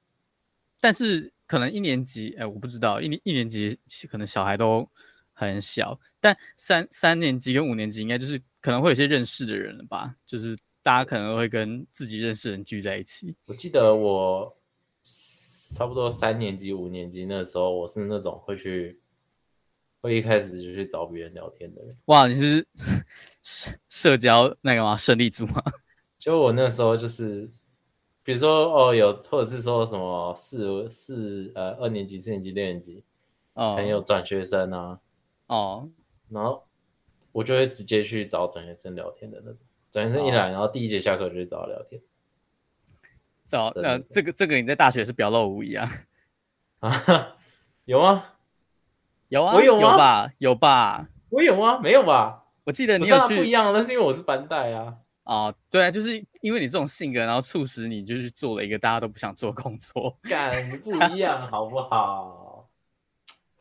[0.80, 3.78] 但是可能一年级，哎，我不知道，一年一年级
[4.08, 4.88] 可能小孩都
[5.32, 13.36] 很小，但三三年级跟五年级应该就是可能会有些认识的人了吧，就是大家可能会跟自己认识的人聚在一起。
[13.46, 14.56] 我记得我
[15.70, 19.00] 差不多三年级、五年级那时候，我是那种会去。
[20.02, 21.94] 会一开始就去找别人聊天的人。
[22.06, 22.66] 哇，你是
[23.42, 24.96] 社 社交那个吗？
[24.96, 25.62] 胜利组吗？
[26.18, 27.46] 就我那时候就是，
[28.22, 33.04] 比如说哦，有或者是说什么四四呃二年级、四年级、六年级，
[33.52, 34.98] 哦，还有转学生啊，
[35.48, 35.90] 哦，
[36.30, 36.66] 然后
[37.32, 39.60] 我就会直接去找转学生聊天的那种。
[39.90, 42.00] 转学生一来，哦、然后第一节下课就去找他聊天。
[43.50, 45.90] 找那，这个这个你在大学是表露无遗啊？
[46.78, 47.36] 啊，
[47.84, 48.24] 有吗？
[49.28, 50.30] 有啊，我有，有吧？
[50.38, 51.08] 有吧？
[51.30, 51.80] 我有吗？
[51.80, 52.44] 没有吧？
[52.64, 54.98] 我记得你有去不一样，那是因为我是班代啊。
[55.24, 60.16] 哦，对啊，就是因为你这种性格，然后促使你就去做了一个大家都不想做工作。
[60.22, 60.52] 干，
[60.84, 62.68] 不一样，好不好？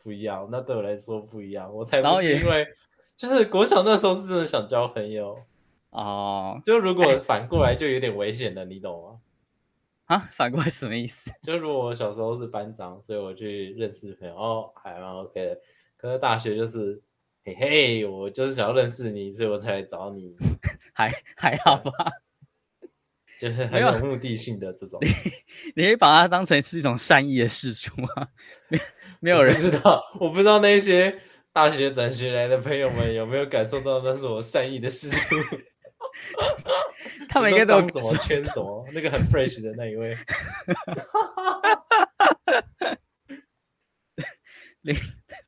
[0.03, 1.71] 不一样，那对我来说不一样。
[1.73, 2.65] 我才不是因为，
[3.17, 5.37] 就是国小那时候是真的想交朋友
[5.89, 6.59] 哦。
[6.63, 9.19] 就如果反过来就有点危险了，你懂吗？
[10.09, 11.31] 啊，反过来什么意思？
[11.43, 15.57] 就如果我小时候是班长，所以我去认识朋友，哦，还蛮 OK 的。
[15.95, 16.99] 可是大学就是，
[17.45, 20.35] 嘿嘿，我就是想要认识你，所以我才来找你，
[20.93, 21.91] 还还好吧？
[23.39, 24.99] 就是很有目的性的这种。
[25.05, 25.09] 你
[25.75, 28.29] 你可以把它当成是一种善意的示出吗？
[28.67, 28.79] 没
[29.19, 31.21] 没有人知道，我不知道那些
[31.53, 35.35] 大学转学来的朋友们有没有感受到那是我善意的示出。
[37.39, 38.85] 他们应该都怎么圈什么？
[38.93, 40.15] 那个很 fresh 的那一位，
[44.81, 44.95] 令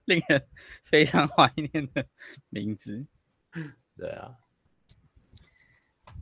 [0.05, 0.41] 令人
[0.83, 2.05] 非常怀念的
[2.49, 3.05] 名字。
[3.97, 4.31] 对啊，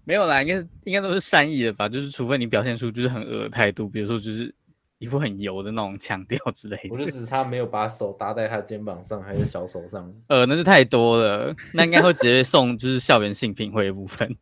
[0.04, 0.56] 没有啦，应该
[0.86, 1.88] 应该都是善意的吧？
[1.88, 4.54] 就是除非你表现出就是很恶的态度，比如说就是
[4.98, 6.90] 一副很油的那种腔调之类的。
[6.90, 10.12] 我就只差没有把手搭在他肩膀上，还是小手上。
[10.28, 14.36] 呃，那就太多了，那应该会直接送就是校园性品会的部分。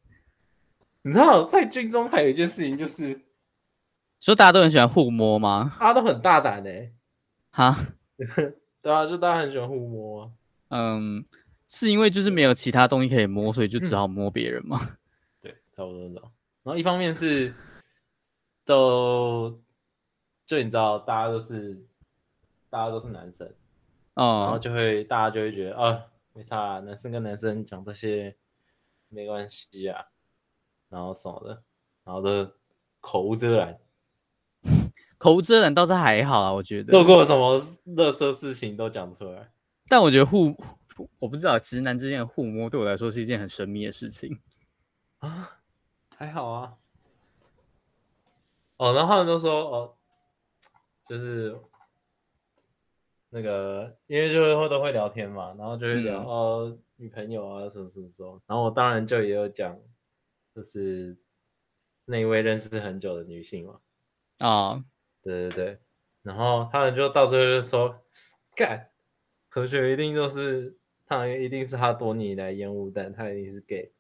[1.08, 3.22] 你知道在军中还有一件事情，就是
[4.20, 5.78] 说大家都很喜欢互摸吗？
[5.80, 6.92] 大家都很大胆哎，
[7.52, 7.74] 哈，
[8.82, 10.32] 对啊，就大家很喜欢互摸啊。
[10.70, 11.24] 嗯，
[11.66, 14.78] 是因为就是没有其他东西可以摸，所以就只好摸别人吗？
[14.84, 14.98] 嗯、
[15.40, 16.30] 对，差不多这种。
[16.64, 17.54] 然后一方面是
[18.66, 19.58] 都
[20.46, 21.82] 就你知道，大家都是
[22.70, 23.48] 大家都是男生，
[24.16, 26.02] 哦，然后就会大家就会觉得啊，
[26.34, 28.36] 没差啊，男生跟男生讲这些
[29.08, 30.04] 没关系啊。
[30.90, 31.64] 然后什么的，
[32.04, 32.52] 然后都
[33.00, 33.80] 口无遮拦，
[35.18, 39.52] 口无遮拦倒是还好啊，我觉得做过什么乐色事情都讲出来。
[39.88, 40.56] 但我觉得互，
[41.20, 44.40] 我不知道直男之间的互摸对我来说是一件很神秘的事情
[45.20, 45.60] 啊，
[46.16, 46.74] 还好啊。
[48.78, 49.94] 哦，然后他们都说哦，
[51.08, 51.58] 就是
[53.30, 59.78] 那个，因为就会都会聊天嘛，然后就会聊、嗯、哦女朋友啊什么什么什么，然后我当然就也有讲，
[60.58, 61.16] 就是
[62.06, 63.80] 那一位认识很久的女性嘛。
[64.40, 64.84] 啊、哦，
[65.22, 65.80] 对对对，
[66.24, 68.04] 然后他们就到最后就说，
[68.56, 68.90] 干，
[69.50, 73.94] 何雪一定就是他，一定是他多年以来烟雾弹，他一定是 gay。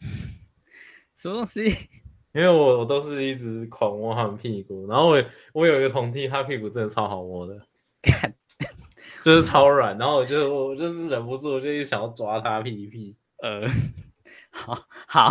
[1.14, 1.64] 什么东西？
[2.32, 7.66] 因为我我都是一直狂摸他们屁股，然后我我有一个同弟，他屁股真的超好摸的，
[8.00, 8.34] 干，
[9.22, 13.18] 就是超软，然后我就我就是忍不住，我就一直想要抓他屁屁。
[13.42, 13.68] 呃，
[14.50, 14.72] 好
[15.12, 15.30] 好。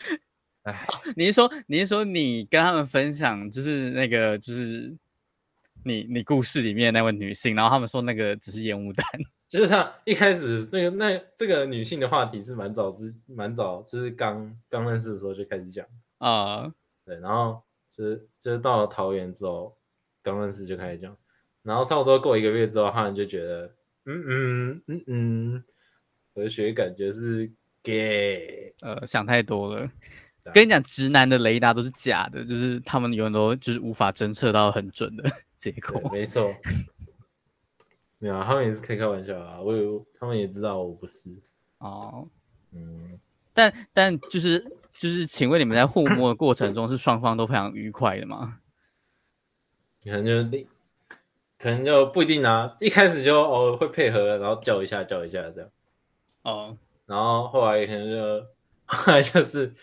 [0.64, 4.92] 哎，你是说你是说你跟他们分享，就是那个就是
[5.84, 9.06] 你你故事里面那位女性，然后他们说那个只是烟雾弹，
[9.48, 15.86] 就是他一开始那个那这个女性的话题是蛮早之蛮早，就是刚刚认识的时候就开始讲。
[16.18, 16.72] 啊，uh,
[17.04, 19.76] 对，然后就是就是到了桃园之后，
[20.22, 21.16] 刚认识就开始讲，
[21.62, 23.72] 然后差不多过一个月之后，他们就觉得
[24.06, 25.64] 嗯嗯嗯嗯，
[26.34, 27.48] 和学感觉是
[27.86, 29.88] gay，呃，想太多了。
[30.52, 35.24] 跟你讲，直男的雷达都是假的，就是他们永远都就是无法侦测到很准的
[35.56, 36.10] 结果。
[36.12, 36.54] 没错，
[38.18, 39.60] 没有啊，他们也是开开玩笑啊。
[39.60, 41.30] 我有，他们也知道我不是。
[41.78, 42.28] 哦，
[42.72, 43.18] 嗯，
[43.52, 44.60] 但但就是
[44.92, 48.60] 就是，请问你们在互摸的过程中是双方都非常愉快的吗？
[50.04, 50.58] 可能就
[51.58, 52.76] 可能就不一定啊。
[52.78, 55.70] 一开始就哦会配合，然后叫一下叫一下这样。
[56.42, 58.46] 哦，然后后来可能就
[58.84, 59.74] 后来就是。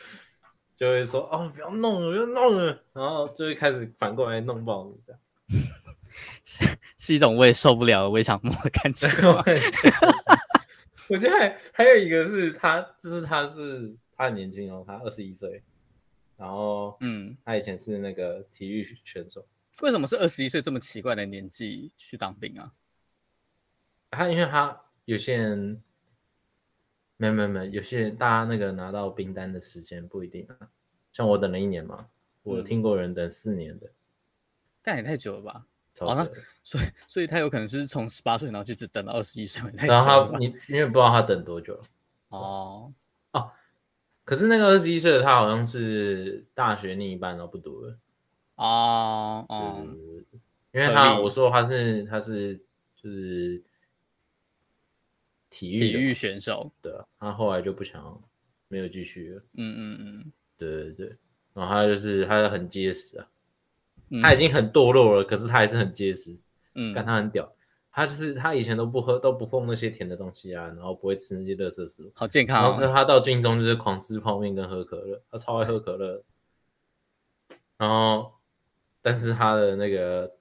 [0.75, 5.21] 就会说哦，不要弄了，不要弄了，然后就会开始反过来弄爆你，这样
[6.43, 6.65] 是
[6.97, 9.07] 是一种我也受不了，我也想摸的感觉。
[11.07, 15.61] 我觉得还还有一个是他，就是他是他很年轻哦，他二十一岁，
[16.37, 19.45] 然后嗯，他以前是那个体育选手。
[19.83, 22.73] 为什么是二十一岁这么奇怪的年纪去当兵啊？
[24.09, 25.81] 他因为他有些人。
[27.23, 30.67] 没有没有没有，有些人大家那个拿到冰单的时间不一定啊，
[31.13, 32.07] 像我等了一年嘛，
[32.41, 33.89] 我听过人等四年的，
[34.81, 35.65] 但也太久了吧？
[35.99, 36.29] 好像、哦、
[36.63, 41.79] 所以所以他有可能是从十八岁然后就只等到二十一岁，然后他你因为不知道他等多久
[42.29, 42.91] 哦。
[43.31, 43.51] 哦，
[44.25, 47.95] 可是那个二十一岁的他好像是大学另一半都不读了
[48.55, 49.87] 哦哦，
[50.71, 52.57] 因为他我说他是他是
[52.95, 53.63] 就是。
[55.53, 58.19] 体育体育选手，对啊，他后来就不想，
[58.67, 59.41] 没有继续了。
[59.53, 61.15] 嗯嗯嗯，对对对，
[61.53, 63.27] 然后他就是他很结实啊，
[64.09, 66.35] 嗯、他已经很堕落了，可是他还是很结实。
[66.73, 67.53] 嗯，但他很屌，
[67.91, 72.77] 他就是他以前都不喝都不碰那些甜的东西啊，然后不会吃那些垃圾食物，好健康、哦。
[72.81, 76.23] 然后他到军中就是狂吃泡面跟喝可乐，他超爱喝可乐。
[77.77, 78.33] 然后，
[79.03, 80.31] 但是他的那个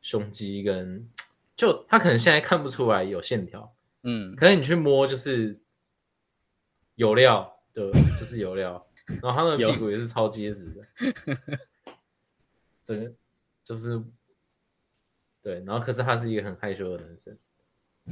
[0.00, 1.06] 胸肌跟
[1.54, 3.75] 就他可能现在看不出来有线条。
[4.08, 5.60] 嗯，可是你去摸就是
[6.94, 8.86] 有料的，就是有料，
[9.20, 11.36] 然后他的屁股也是超结实的，
[12.84, 13.12] 整个
[13.64, 14.00] 就是
[15.42, 17.36] 对，然后可是他是一个很害羞的男生，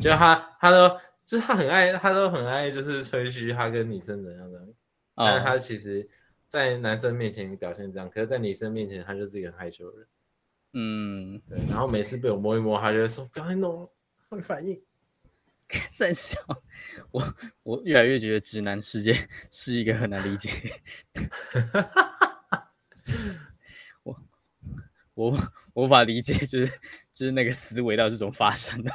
[0.02, 0.88] 就他他都
[1.24, 4.74] 就是他很爱他都很爱就是吹嘘他跟女生怎样怎样，
[5.14, 6.08] 但是他其实，
[6.48, 10.08] 在男生面前表现这样，可是在女生面前他就是一个很害羞的人，
[10.72, 13.88] 嗯，对，然后每次被我摸一摸，他就会说不要弄，
[14.28, 14.82] 会反应。
[15.88, 16.38] 三小，
[17.10, 19.16] 我我越来越觉得直男世界
[19.50, 20.50] 是一个很难理解。
[24.02, 24.16] 我
[25.14, 25.30] 我
[25.74, 26.66] 我无法理解，就是
[27.12, 28.92] 就是那个思维到底是怎么发生的。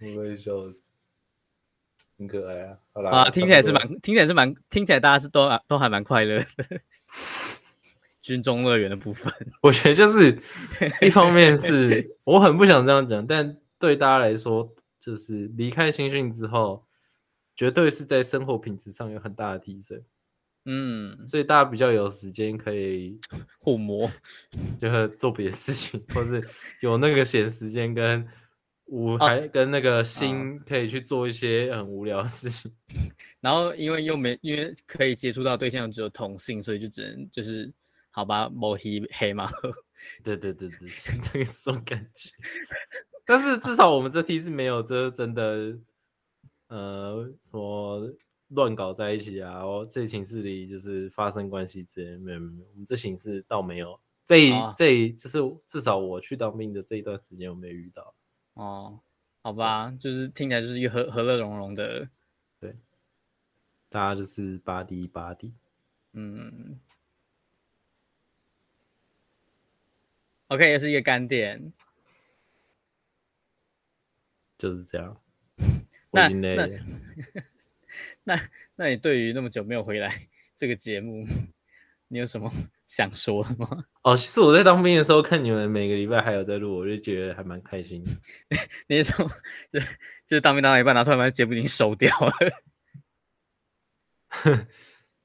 [0.00, 0.92] 我会笑死，
[2.18, 2.78] 很可爱啊！
[2.92, 6.46] 好啦啊，听起来是蛮，听起来是蛮，听起来大家是都都还蛮快乐的。
[8.22, 9.32] 军中乐园的部分，
[9.62, 10.38] 我觉得就是
[11.00, 14.72] 一方面是我很不想这样讲，但对大家来说。
[15.02, 16.86] 就是离开新训之后，
[17.56, 20.00] 绝对是在生活品质上有很大的提升。
[20.64, 23.18] 嗯，所以大家比较有时间可以
[23.58, 24.08] 互磨，
[24.80, 26.40] 就是做别的事情，或是
[26.80, 28.24] 有那个闲时间跟
[28.84, 32.72] 无还跟那个心可以去做一些很无聊的事情。
[33.40, 37.72] 然后因为又没因为可以接触到对象只有同性，所以就只能就是
[38.12, 39.50] 好吧，摸黑黑马。
[40.22, 40.88] 对对对对，
[41.32, 42.30] 这个这种感觉。
[43.24, 45.78] 但是至少我们这批是没有这真的，
[46.66, 48.12] 呃，什么
[48.48, 53.98] 乱搞在一起啊，哦，这寝室里就是发生关系之类，没有没有，我们这寝室倒没有。
[54.24, 58.14] 这这一就是至少我去当兵的这一段时间，我没有遇到。
[58.54, 59.00] 哦，
[59.42, 62.08] 好吧，就是听起来就是一个和和乐融融的，
[62.60, 62.76] 对，
[63.88, 65.52] 大家就是巴迪巴迪，
[66.12, 66.78] 嗯
[70.48, 71.72] ，OK，也是一个干点。
[74.62, 75.20] 就是这样。
[76.12, 76.68] 那那
[78.22, 78.40] 那
[78.76, 80.14] 那你对于那么久没有回来
[80.54, 81.26] 这个节目，
[82.06, 82.48] 你有什么
[82.86, 83.84] 想说的吗？
[84.04, 88.10] 哦，其实我在当兵的时候看你们每个礼拜还有在录，我就觉得还蛮开心的。
[88.86, 89.26] 那时候
[89.72, 89.80] 就
[90.28, 92.32] 就是当兵当到一半，然后突然把节目已经收掉了。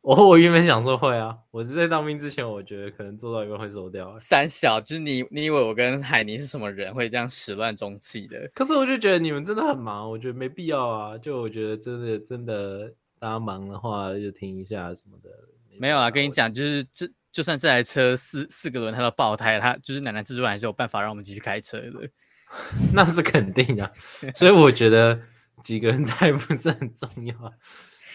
[0.08, 4.18] 我我原本想说会啊，我是在当兵之前，我觉得可能做到一半会收掉。
[4.18, 8.50] 三小，就是你，你以为我跟海尼是什么人，会这样始乱终弃的？
[8.56, 11.18] 可是我就觉得你们真的很忙，我觉得没必要啊。
[11.18, 12.90] 就我觉得真的真的，
[13.20, 15.30] 大家忙的话就停一下什么的。
[15.78, 22.10] 没，有啊，跟你讲，就是这就算这台车四四个轮胎都爆胎，它就是奶奶蜘蛛还是有办法让我们继续开车的。
[22.96, 23.92] 那是肯定的，
[24.34, 25.20] 所以我觉得
[25.66, 27.36] 几个人在不是很重要。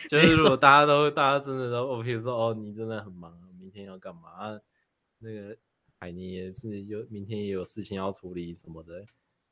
[0.08, 4.30] 就是如果大家都大家真的都，我比如说哦，你真的很忙，明天要干嘛？
[4.30, 4.60] 啊、
[5.18, 5.56] 那个
[5.98, 9.04] 海尼也是有明天也有事情要处理什么的，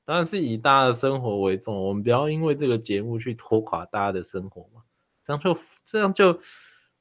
[0.04, 4.82] 当然是以大家的生活为重，我们不要因为这个节目去拖垮大家的生活嘛，
[5.24, 6.40] 这样就这样就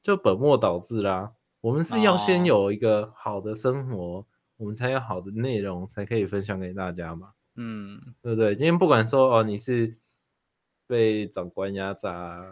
[0.02, 1.32] 就本末倒置啦。
[1.60, 4.26] 我们是要先有一个好的生活，哦、
[4.56, 7.32] 我们才有好的内容，才可以分享给大家嘛。
[7.56, 8.54] 嗯，对不对？
[8.54, 9.96] 今天不管说哦，你是。
[10.90, 12.50] 被长官压榨、啊，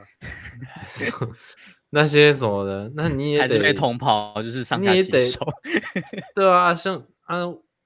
[1.90, 5.44] 那些什么的，那你也得还是被同袍，就是上下其手。
[6.36, 7.38] 对啊，像啊，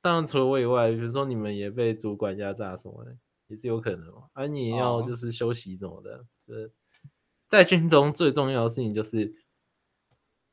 [0.02, 3.16] 当然除了我以外，比如说你们也被主管压榨什么的，
[3.48, 4.24] 也是有可能嘛。
[4.34, 6.70] 而、啊、你也要就是休息什么的，哦、就是
[7.48, 9.34] 在军中最重要的事情就是，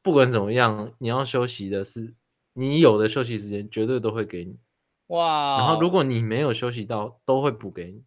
[0.01, 2.13] 不管怎么样，你要休息的是
[2.53, 4.57] 你有的休息时间绝对都会给你。
[5.07, 5.57] 哇！
[5.57, 8.03] 然后如果你没有休息到，都会补给你。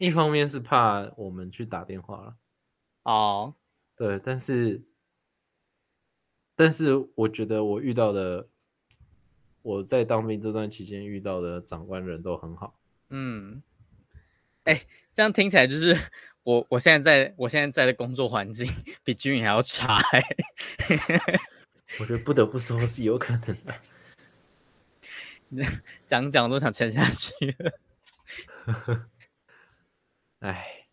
[0.00, 2.36] 一方面是怕我们去打电话了，
[3.02, 3.54] 哦，
[3.94, 4.82] 对，但是，
[6.56, 8.48] 但是我觉得我遇到的，
[9.60, 12.80] 我在当兵这段期间遇到的长官人都很好，
[13.10, 13.62] 嗯，
[14.64, 15.94] 哎、欸，这样听起来就是
[16.44, 18.66] 我我现在在我现在在的工作环境
[19.04, 20.24] 比军营还要差，欸，
[22.00, 25.64] 我觉得不得不说是有可能的，
[26.06, 27.78] 讲讲都想签下去了。
[30.40, 30.86] 哎，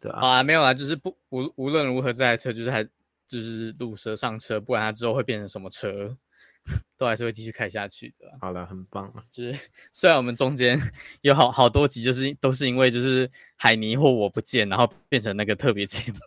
[0.00, 2.84] 对啊，啊，没有啊，就是不无无论如何，这台车就是还
[3.26, 6.16] 就是路蛇上车，不管它之后会变成什么车，
[6.96, 8.32] 都还是会继续开下去的。
[8.40, 9.24] 好了，很棒啊！
[9.30, 9.58] 就是
[9.92, 10.78] 虽然我们中间
[11.22, 16.18] 有好好多集，就是都是因为就是海尼或我不见，然后变成那个特别节目。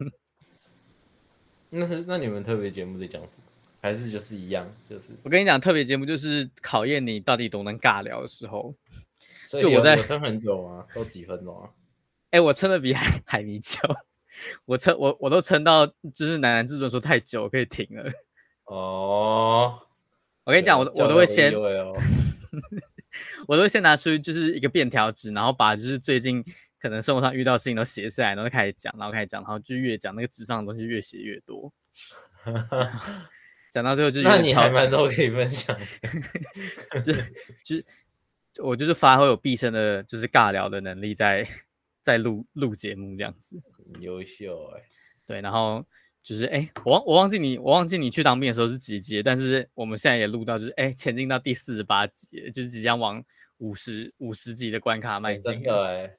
[1.72, 3.44] 那那你们特别节目在讲什么？
[3.82, 4.68] 还是就是一样？
[4.90, 8.74] 就是我跟你讲，特别节目就是考验你到底多能尬聊的时候。
[9.60, 11.70] 就我在撑很久啊，都几分钟啊。
[12.32, 13.80] 哎、欸，我撑的比 海海尼久，
[14.66, 18.12] 我撑我我都撑到就是男男至尊说太久，我可以停了。
[18.66, 19.82] 哦，
[20.44, 21.92] 我跟你讲，我我都会先，哦、
[23.50, 26.44] 我都会先拿出就是一个便条纸，然后把就是最近
[26.80, 31.74] 可能生活上遇到的事情都写下来，然后开始讲，然后开始讲，然后就越讲那个纸上的东西越写越多。
[33.72, 35.76] 讲到最后就，那你还蛮多可以分享
[37.04, 37.20] 就，就
[37.64, 37.86] 就是
[38.60, 41.48] 我就是发挥我毕生的就是尬聊的能力在。
[42.10, 44.86] 在录录节目这样子，很优秀哎、欸，
[45.26, 45.86] 对，然后
[46.24, 53.24] 就是哎、欸，我忘我忘记你，我忘记你去当兵的时候是几集，但是我们现在也录到，就是哎、欸，前进到第四十八集，就是即将往
[53.60, 55.62] 五十五十集的关卡迈进。
[55.62, 56.18] 对、欸，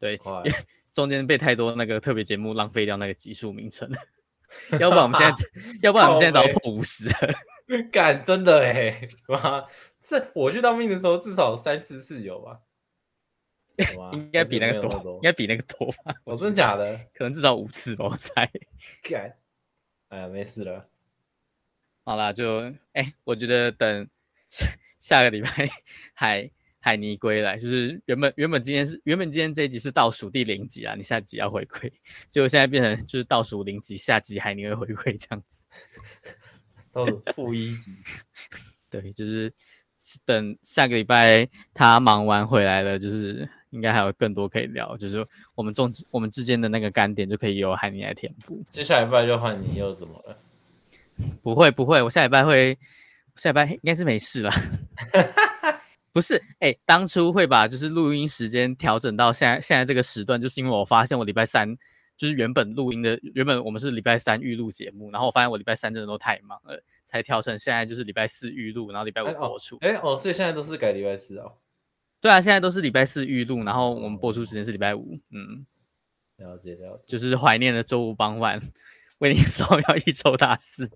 [0.00, 0.18] 对，
[0.92, 3.88] 中间被太多那个特别节目浪费掉那个集数名称，
[4.80, 5.44] 要不然我们现在，
[5.82, 7.34] 要不然我们现在早破五十了。
[7.92, 9.68] 干，真的哎、欸，哇，
[10.00, 12.60] 这我去当兵的时候至少三四次有吧。
[14.12, 16.14] 应该比那个多，应该比那个多吧？
[16.24, 16.98] 我真的假的？
[17.14, 18.50] 可能至少五次吧，我猜。
[20.08, 20.88] 哎呀，没事了。
[22.04, 22.60] 好啦，就
[22.92, 24.08] 哎、欸，我觉得等
[24.48, 24.66] 下
[24.98, 25.48] 下个礼拜
[26.14, 26.50] 海
[26.80, 31.92] 海尼归来，就是原本原本今天是原本今天这一集是倒数第零集啊，你下集要回归，
[32.28, 35.62] 结果现在变成就是倒数零集，下集海尼会回归这样子，
[36.90, 37.92] 倒数负一集。
[38.88, 39.52] 对，就是
[40.24, 43.46] 等下个礼拜他忙完回来了，就是。
[43.70, 48.62] 应该还有更多可以聊，就是我们中我们之间的那个干点就可以由海尼来填补。
[48.70, 50.36] 接下礼拜就换你又怎么了？
[51.42, 52.78] 不会不会，我下礼拜会
[53.36, 54.50] 下礼拜应该是没事了。
[56.10, 61.76] 不是，哎、欸，当初会把就是录音时间调整到现在现在这个时段，就是因为我发现我礼拜三
[62.16, 69.76] 就是原本录音的原本我们是礼拜三预录节目，然后我发现我礼拜三真的都太忙了，才调成现在就是礼拜四预录，然后礼拜五播出。
[69.80, 71.52] 哎、欸、哦，所以现在都是改礼拜四哦。
[72.20, 75.18] 对啊，现在都是礼拜四预录，然后我们播出时间是礼拜五。
[75.30, 75.64] 嗯，
[76.36, 78.60] 了解了解，就是怀念的周五傍晚，
[79.18, 80.90] 为你扫描一周大事，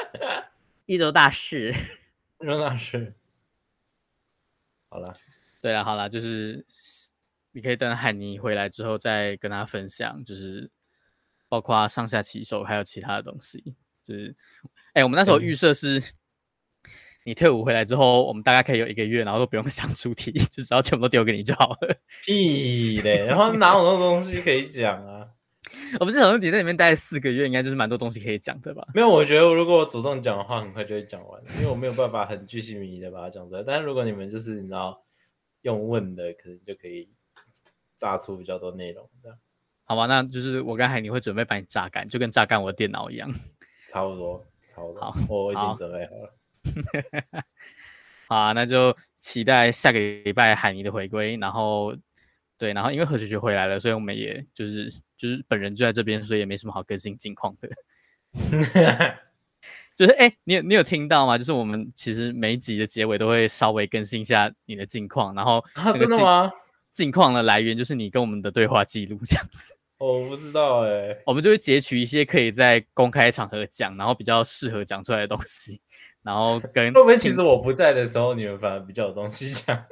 [0.84, 1.74] 一周大事，
[2.40, 3.14] 一周大事。
[4.90, 5.16] 好了，
[5.62, 6.66] 对啊，好了，就是
[7.52, 10.70] 你可以等海尼回来之后再跟他分享，就是
[11.48, 13.74] 包括上下棋手还有其他的东西。
[14.06, 14.36] 就是，
[14.88, 16.02] 哎、欸，我们那时候预设是。
[17.24, 21.96] 嗯你退伍回来之后，我们大概可以有一个月，然后都不用 想出题， 就只要全部都丢给你就好了。
[22.26, 23.24] 屁嘞！
[23.26, 25.28] 然后哪有那么多东西可以讲啊？
[26.00, 28.84] 我们这小问题在里面待四个月，应该就是蛮多东西可以讲的吧？
[28.92, 33.62] 没有，我觉得如果我主动讲的话，很快就会讲完，因为我没有办法很具细靡遗的把它讲出来。
[33.64, 35.00] 但是如果你们就是你知道
[35.62, 37.08] 用问的，可能就可以
[37.96, 39.08] 榨出比较多内容。
[39.22, 39.38] 这样
[39.84, 40.06] 好吧？
[40.06, 43.32] 那就是我跟海尼会准备把你榨干，就跟榨干我的电脑一样。
[43.88, 45.00] 差不多，差不多。
[45.00, 46.34] 好，我已经准备好了。
[48.28, 51.36] 好啊，那就期待下个礼拜海尼的回归。
[51.36, 51.94] 然后，
[52.56, 57.68] 对，然后因为何学学回来了，所以我们也就是就是本人就在这边，所以也没什么好更新近况的。
[59.94, 61.36] 就是哎、欸，你有你有听到吗？
[61.36, 66.50] 就是我们其实每一集的结尾都会稍微更新一下你的近况，然后啊，真的吗？
[66.90, 69.74] 近况的来源就是你跟我们的对话记录这样子。
[69.98, 75.80] 我不知道哎、欸，我们就会截取一些可以在公开场合讲，然后比较适合讲出来的东西。
[76.22, 79.76] 然后跟会不会其实我不在的时候，你们反而比较有东西讲？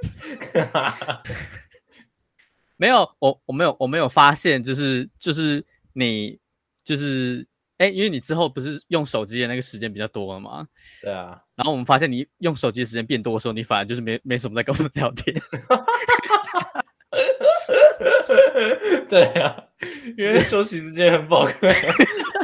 [2.76, 6.38] 没有，我我没有我没有发现，就是就是你
[6.84, 7.44] 就是
[7.78, 10.66] 哎，因为你之后不是用手机的那个时间比较多了嘛？
[11.02, 11.36] 对啊。
[11.56, 15.34] 然后我们发现你用手机的时间变多的时候，你反而就是没没什么在跟我们聊天。
[19.08, 19.64] 对啊，
[20.16, 21.74] 因为休息时间很宝贵。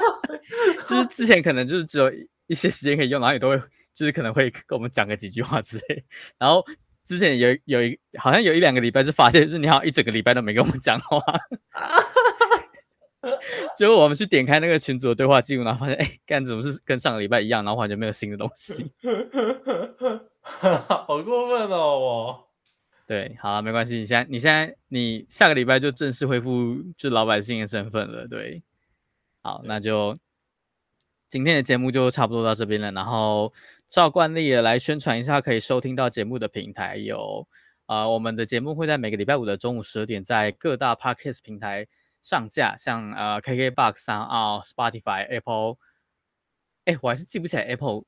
[0.85, 2.11] 就是之前可能就是只有。
[2.47, 3.59] 一些时间可以用，然后也都会，
[3.95, 6.05] 就是可能会跟我们讲个几句话之类。
[6.39, 6.65] 然后
[7.05, 11.21] 之前有有一好像有一两个礼拜就发现，就是你好像一整个礼拜都没跟我们讲话。
[13.75, 18.93] 结果我们去点开那个群组的对话记录，然后发现，哎，干怎么是跟上个礼拜一样，然后完全没有新的东西。
[20.41, 21.99] 好过分哦！
[21.99, 22.49] 我
[23.07, 23.97] 对，好了，没关系。
[23.99, 28.29] 你现在你现在你下个礼拜就正式恢复就老百姓的身份了。
[28.29, 28.63] 对，
[29.43, 30.17] 好，那就。
[31.37, 33.53] 今天的节目就差不多到这边了，然后
[33.91, 37.47] 照惯例也来宣传一下可以收听到节目的平台有，
[37.85, 41.87] 呃，我们的节目会在每个礼拜五的中午十二点在各大 Podcast 平台
[42.23, 45.77] 上架，像呃 KKBOX、SoundOn、Spotify、Apple，
[46.87, 48.05] 哎，我还是记不起来 Apple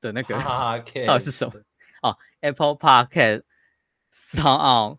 [0.00, 0.34] 的那个
[1.06, 1.54] 到底是什么。
[2.02, 3.42] 哦，Apple Podcast、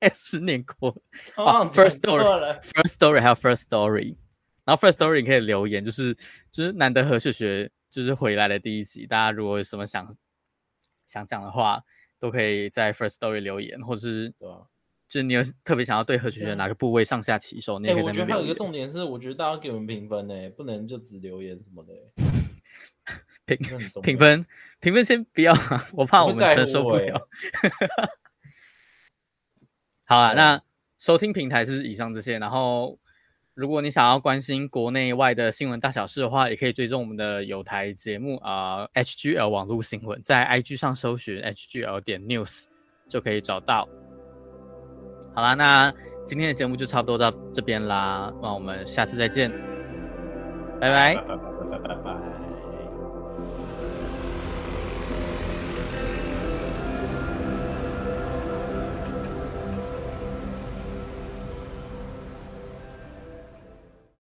[0.00, 0.88] 哎，是念过
[1.36, 4.16] 啊，First Story，First Story 还有 First Story。
[4.64, 6.14] 然后 First Story 你可以留言，就是
[6.50, 10.16] 就是难得何雪雪就是回来的第一集，大家如果有什么想
[11.04, 11.82] 想讲的话，
[12.18, 14.62] 都可以在 First Story 留言，或是对吧？
[15.06, 21.92] 就是你有特别想要对何雪雪哪个部位上下其手，那个我觉得还有一个重点是，我觉得大家给我们评分呢，不能就只留言什么的。
[23.44, 23.58] 评
[24.02, 24.46] 评分
[24.80, 25.54] 评分先不要，
[25.92, 27.28] 我怕我们承受不了。
[30.06, 30.62] 好啊，那
[30.98, 32.98] 收听平台是以上这些，然后。
[33.54, 42.64] 如果你想要关心国内外的新闻大小事的话，也可以追踪我们的有台节目啊、HGL 网络新闻，在 IG 上搜寻 HGL 点 News
[43.08, 43.88] 就可以找到。
[45.34, 45.94] 好啦，那
[46.24, 49.50] 今天的节目就差不多到这边啦，那我们下次再见，
[50.80, 51.14] 拜拜。
[51.14, 52.33] 拜拜拜拜拜拜。